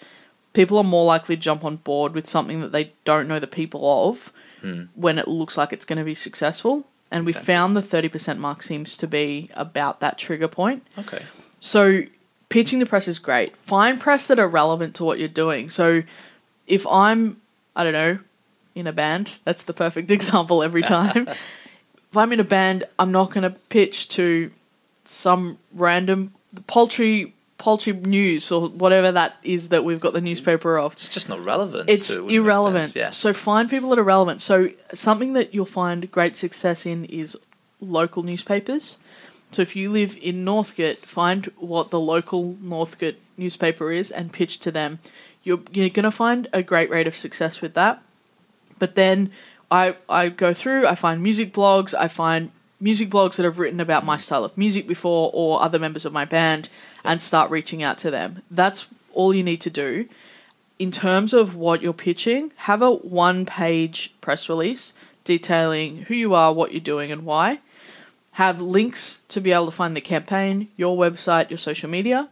people 0.53 0.77
are 0.79 0.85
more 0.85 1.05
likely 1.07 1.37
to 1.37 1.41
jump 1.43 1.65
on 1.65 1.77
board 1.77 2.13
with 2.15 2.29
something 2.29 2.61
that 2.61 2.73
they 2.73 2.93
don't 3.05 3.27
know 3.29 3.39
the 3.39 3.47
people 3.47 4.09
of 4.09 4.33
when 4.95 5.19
it 5.19 5.27
looks 5.27 5.57
like 5.57 5.73
it's 5.73 5.87
going 5.87 5.99
to 5.99 6.05
be 6.05 6.15
successful. 6.15 6.87
And 7.11 7.25
we 7.25 7.33
found 7.33 7.75
the 7.77 7.81
30% 7.81 8.37
mark 8.39 8.63
seems 8.63 8.97
to 8.99 9.07
be 9.07 9.49
about 9.55 10.01
that 10.01 10.19
trigger 10.19 10.47
point. 10.49 10.87
Okay. 10.99 11.23
So 11.59 12.03
pitching 12.51 12.79
to 12.81 12.87
press 12.87 13.09
is 13.09 13.19
great. 13.19 13.57
Find 13.57 13.99
press 13.99 14.27
that 14.27 14.39
are 14.39 14.47
relevant 14.47 14.95
to 14.97 15.05
what 15.05 15.19
you're 15.19 15.29
doing. 15.29 15.71
So 15.71 16.03
if 16.67 16.87
I'm, 16.87 17.41
I 17.75 17.83
don't 17.85 17.95
know, 17.95 18.19
in 18.75 18.87
a 18.87 18.93
band, 18.93 19.39
that's 19.45 19.63
the 19.63 19.73
perfect 19.73 20.11
example 20.19 20.63
every 20.63 20.83
time. 20.83 21.29
if 21.29 22.17
I'm 22.17 22.33
in 22.33 22.41
a 22.41 22.45
band, 22.45 22.85
I'm 22.99 23.13
not 23.13 23.33
going 23.33 23.43
to 23.43 23.51
pitch 23.69 24.09
to 24.11 24.51
some 25.05 25.59
random 25.75 26.33
poultry 26.67 27.35
poultry 27.59 27.93
news 27.93 28.51
or 28.51 28.69
whatever 28.71 29.13
that 29.13 29.37
is 29.43 29.69
that 29.69 29.85
we've 29.85 30.01
got 30.01 30.15
the 30.15 30.21
newspaper 30.21 30.79
of 30.79 30.95
It's 30.95 31.11
just 31.11 31.29
not 31.29 31.45
relevant. 31.45 31.91
it's 31.91 32.07
so 32.07 32.27
it 32.27 32.33
irrelevant. 32.33 32.87
sense, 32.87 32.97
Yeah. 32.97 33.11
So 33.11 33.35
find 33.35 33.69
people 33.69 33.91
that 33.91 33.99
are 33.99 34.03
relevant. 34.03 34.41
So 34.41 34.71
something 34.95 35.35
that 35.35 35.53
you'll 35.53 35.67
find 35.67 36.11
great 36.11 36.37
success 36.39 36.87
in 36.87 37.05
is 37.05 37.37
local 37.79 38.23
newspapers. 38.23 38.97
So 39.53 39.61
if 39.61 39.77
you 39.77 39.91
live 39.91 40.17
in 40.23 40.43
Northcote, 40.45 41.05
find 41.05 41.47
what 41.59 41.91
the 41.91 42.01
local 42.01 42.57
Northcote 42.63 43.17
newspaper 43.37 43.91
is 43.93 44.11
and 44.11 44.33
pitch 44.33 44.59
to 44.61 44.71
them. 44.71 44.99
You're 45.43 45.61
you're 45.71 45.89
gonna 45.91 46.11
find 46.11 46.49
a 46.55 46.63
great 46.63 46.89
rate 46.89 47.07
of 47.07 47.15
success 47.17 47.61
with 47.61 47.75
that. 47.75 48.03
But 48.81 48.97
then 48.97 49.31
I 49.71 49.95
I 50.09 50.29
go 50.29 50.53
through, 50.53 50.89
I 50.89 50.97
find 50.97 51.23
music 51.23 51.53
blogs, 51.53 51.95
I 51.95 52.09
find 52.09 52.51
music 52.81 53.11
blogs 53.11 53.37
that 53.37 53.45
have 53.45 53.61
written 53.61 53.79
about 53.79 54.05
my 54.05 54.17
style 54.17 54.45
of 54.45 54.59
music 54.59 54.89
before 54.89 55.31
or 55.33 55.63
other 55.63 55.79
members 55.79 56.05
of 56.05 56.13
my 56.13 56.25
band 56.25 56.69
and 57.05 57.23
start 57.23 57.51
reaching 57.53 57.85
out 57.85 57.99
to 57.99 58.11
them. 58.11 58.43
That's 58.51 58.89
all 59.13 59.33
you 59.33 59.45
need 59.45 59.61
to 59.61 59.71
do 59.71 60.09
in 60.81 60.91
terms 60.91 61.35
of 61.35 61.55
what 61.55 61.83
you're 61.83 61.93
pitching, 61.93 62.53
have 62.57 62.81
a 62.81 62.91
one 62.91 63.45
page 63.45 64.15
press 64.23 64.49
release 64.49 64.95
detailing 65.25 66.05
who 66.05 66.15
you 66.15 66.35
are, 66.35 66.55
what 66.55 66.73
you're 66.73 66.81
doing, 66.81 67.13
and 67.13 67.27
why. 67.27 67.61
Have 68.33 68.63
links 68.63 69.21
to 69.29 69.43
be 69.43 69.53
able 69.53 69.67
to 69.67 69.73
find 69.73 69.95
the 69.95 70.01
campaign, 70.01 70.69
your 70.79 70.97
website, 70.97 71.51
your 71.51 71.59
social 71.59 71.91
media. 71.91 72.31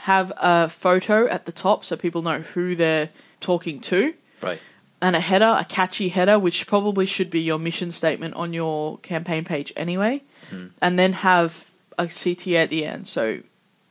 Have 0.00 0.30
a 0.36 0.68
photo 0.68 1.26
at 1.28 1.46
the 1.46 1.52
top 1.52 1.82
so 1.82 1.96
people 1.96 2.20
know 2.20 2.40
who 2.40 2.76
they're 2.76 3.08
talking 3.40 3.80
to. 3.80 4.12
Right. 4.42 4.60
And 5.00 5.14
a 5.14 5.20
header, 5.20 5.54
a 5.56 5.64
catchy 5.64 6.08
header, 6.08 6.38
which 6.38 6.66
probably 6.66 7.06
should 7.06 7.30
be 7.30 7.40
your 7.40 7.58
mission 7.58 7.92
statement 7.92 8.34
on 8.34 8.52
your 8.52 8.98
campaign 8.98 9.44
page 9.44 9.72
anyway. 9.76 10.22
And 10.82 10.98
then 10.98 11.12
have 11.12 11.66
a 11.98 12.04
CTA 12.04 12.56
at 12.64 12.70
the 12.70 12.84
end. 12.84 13.06
So 13.06 13.40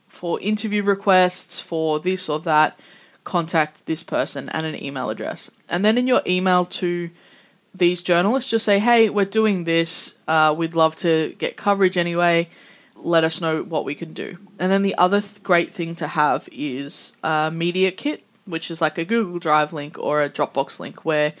for 0.08 0.40
interview 0.40 0.82
requests, 0.82 1.60
for 1.60 1.98
this 2.00 2.28
or 2.28 2.40
that, 2.40 2.78
contact 3.24 3.86
this 3.86 4.02
person 4.02 4.48
and 4.50 4.66
an 4.66 4.82
email 4.82 5.10
address. 5.10 5.50
And 5.68 5.84
then 5.84 5.98
in 5.98 6.06
your 6.06 6.22
email 6.26 6.64
to 6.66 7.10
these 7.74 8.02
journalists, 8.02 8.50
just 8.50 8.64
say, 8.64 8.78
hey, 8.78 9.08
we're 9.10 9.26
doing 9.26 9.64
this. 9.64 10.14
Uh, 10.26 10.54
we'd 10.56 10.74
love 10.74 10.96
to 10.96 11.34
get 11.38 11.56
coverage 11.56 11.96
anyway. 11.96 12.48
Let 12.96 13.24
us 13.24 13.40
know 13.40 13.62
what 13.62 13.84
we 13.84 13.94
can 13.94 14.12
do. 14.12 14.38
And 14.58 14.72
then 14.72 14.82
the 14.82 14.94
other 14.96 15.20
th- 15.20 15.42
great 15.42 15.72
thing 15.72 15.94
to 15.96 16.08
have 16.08 16.48
is 16.50 17.12
a 17.22 17.50
media 17.50 17.92
kit, 17.92 18.24
which 18.48 18.70
is 18.70 18.80
like 18.80 18.98
a 18.98 19.04
Google 19.04 19.38
Drive 19.38 19.72
link 19.72 19.98
or 19.98 20.22
a 20.22 20.30
Dropbox 20.30 20.80
link 20.80 21.04
where 21.04 21.34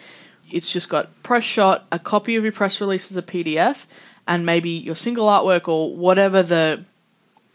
it's 0.50 0.72
just 0.72 0.88
got 0.88 1.22
press 1.22 1.44
shot, 1.44 1.86
a 1.92 1.98
copy 1.98 2.36
of 2.36 2.42
your 2.42 2.52
press 2.52 2.80
release 2.80 3.10
as 3.10 3.16
a 3.16 3.22
PDF, 3.22 3.86
and 4.26 4.44
maybe 4.44 4.70
your 4.70 4.94
single 4.94 5.26
artwork 5.26 5.68
or 5.68 5.94
whatever 5.94 6.42
the 6.42 6.84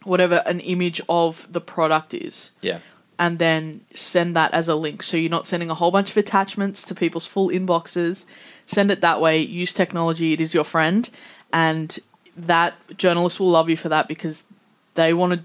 whatever 0.04 0.44
an 0.46 0.60
image 0.60 1.00
of 1.08 1.48
the 1.52 1.62
product 1.62 2.14
is 2.14 2.52
Yeah. 2.62 2.80
and 3.18 3.40
then 3.40 3.82
send 3.94 4.36
that 4.36 4.54
as 4.54 4.68
a 4.68 4.76
link. 4.76 5.02
So 5.02 5.16
you're 5.16 5.30
not 5.30 5.48
sending 5.48 5.70
a 5.70 5.76
whole 5.76 5.92
bunch 5.92 6.10
of 6.12 6.18
attachments 6.18 6.84
to 6.84 6.96
people's 6.96 7.26
full 7.26 7.50
inboxes. 7.50 8.26
Send 8.66 8.92
it 8.92 9.00
that 9.00 9.22
way. 9.22 9.40
Use 9.40 9.72
technology. 9.72 10.34
It 10.34 10.42
is 10.42 10.54
your 10.54 10.66
friend, 10.66 11.10
and 11.54 11.98
that 12.36 12.74
journalist 12.98 13.40
will 13.40 13.52
love 13.52 13.70
you 13.70 13.78
for 13.78 13.90
that 13.90 14.08
because 14.08 14.44
they 14.96 15.14
want 15.14 15.34
to. 15.34 15.40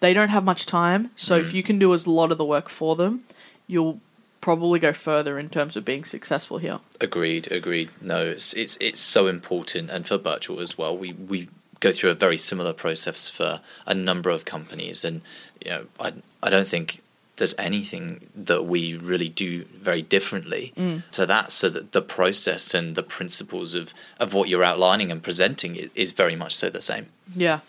They 0.00 0.12
don't 0.12 0.28
have 0.28 0.44
much 0.44 0.66
time, 0.66 1.10
so 1.14 1.36
if 1.36 1.48
mm-hmm. 1.48 1.56
you 1.56 1.62
can 1.62 1.78
do 1.78 1.94
as 1.94 2.06
a 2.06 2.10
lot 2.10 2.32
of 2.32 2.38
the 2.38 2.44
work 2.44 2.68
for 2.68 2.96
them, 2.96 3.24
you'll 3.68 4.00
probably 4.40 4.80
go 4.80 4.92
further 4.92 5.38
in 5.38 5.48
terms 5.48 5.76
of 5.76 5.84
being 5.84 6.04
successful 6.04 6.58
here. 6.58 6.80
Agreed. 7.00 7.52
Agreed. 7.52 7.90
No, 8.00 8.26
it's 8.26 8.52
it's 8.54 8.76
it's 8.80 8.98
so 8.98 9.28
important, 9.28 9.90
and 9.90 10.08
for 10.08 10.18
Birchal 10.18 10.60
as 10.60 10.76
well. 10.76 10.96
We 10.96 11.12
we 11.12 11.48
go 11.80 11.92
through 11.92 12.10
a 12.10 12.14
very 12.14 12.38
similar 12.38 12.72
process 12.72 13.28
for 13.28 13.60
a 13.86 13.94
number 13.94 14.30
of 14.30 14.44
companies, 14.44 15.04
and 15.04 15.20
you 15.64 15.70
know, 15.70 15.86
I 16.00 16.14
I 16.42 16.50
don't 16.50 16.66
think 16.66 17.02
there's 17.36 17.54
anything 17.56 18.26
that 18.34 18.64
we 18.64 18.96
really 18.96 19.28
do 19.28 19.64
very 19.64 20.02
differently 20.02 20.72
mm. 20.76 21.02
to 21.12 21.24
that. 21.26 21.52
So 21.52 21.68
that 21.70 21.92
the 21.92 22.02
process 22.02 22.74
and 22.74 22.94
the 22.94 23.02
principles 23.02 23.74
of 23.74 23.94
of 24.18 24.34
what 24.34 24.48
you're 24.48 24.64
outlining 24.64 25.12
and 25.12 25.22
presenting 25.22 25.76
is, 25.76 25.90
is 25.94 26.12
very 26.12 26.36
much 26.36 26.56
so 26.56 26.70
the 26.70 26.80
same. 26.80 27.06
Yeah. 27.34 27.60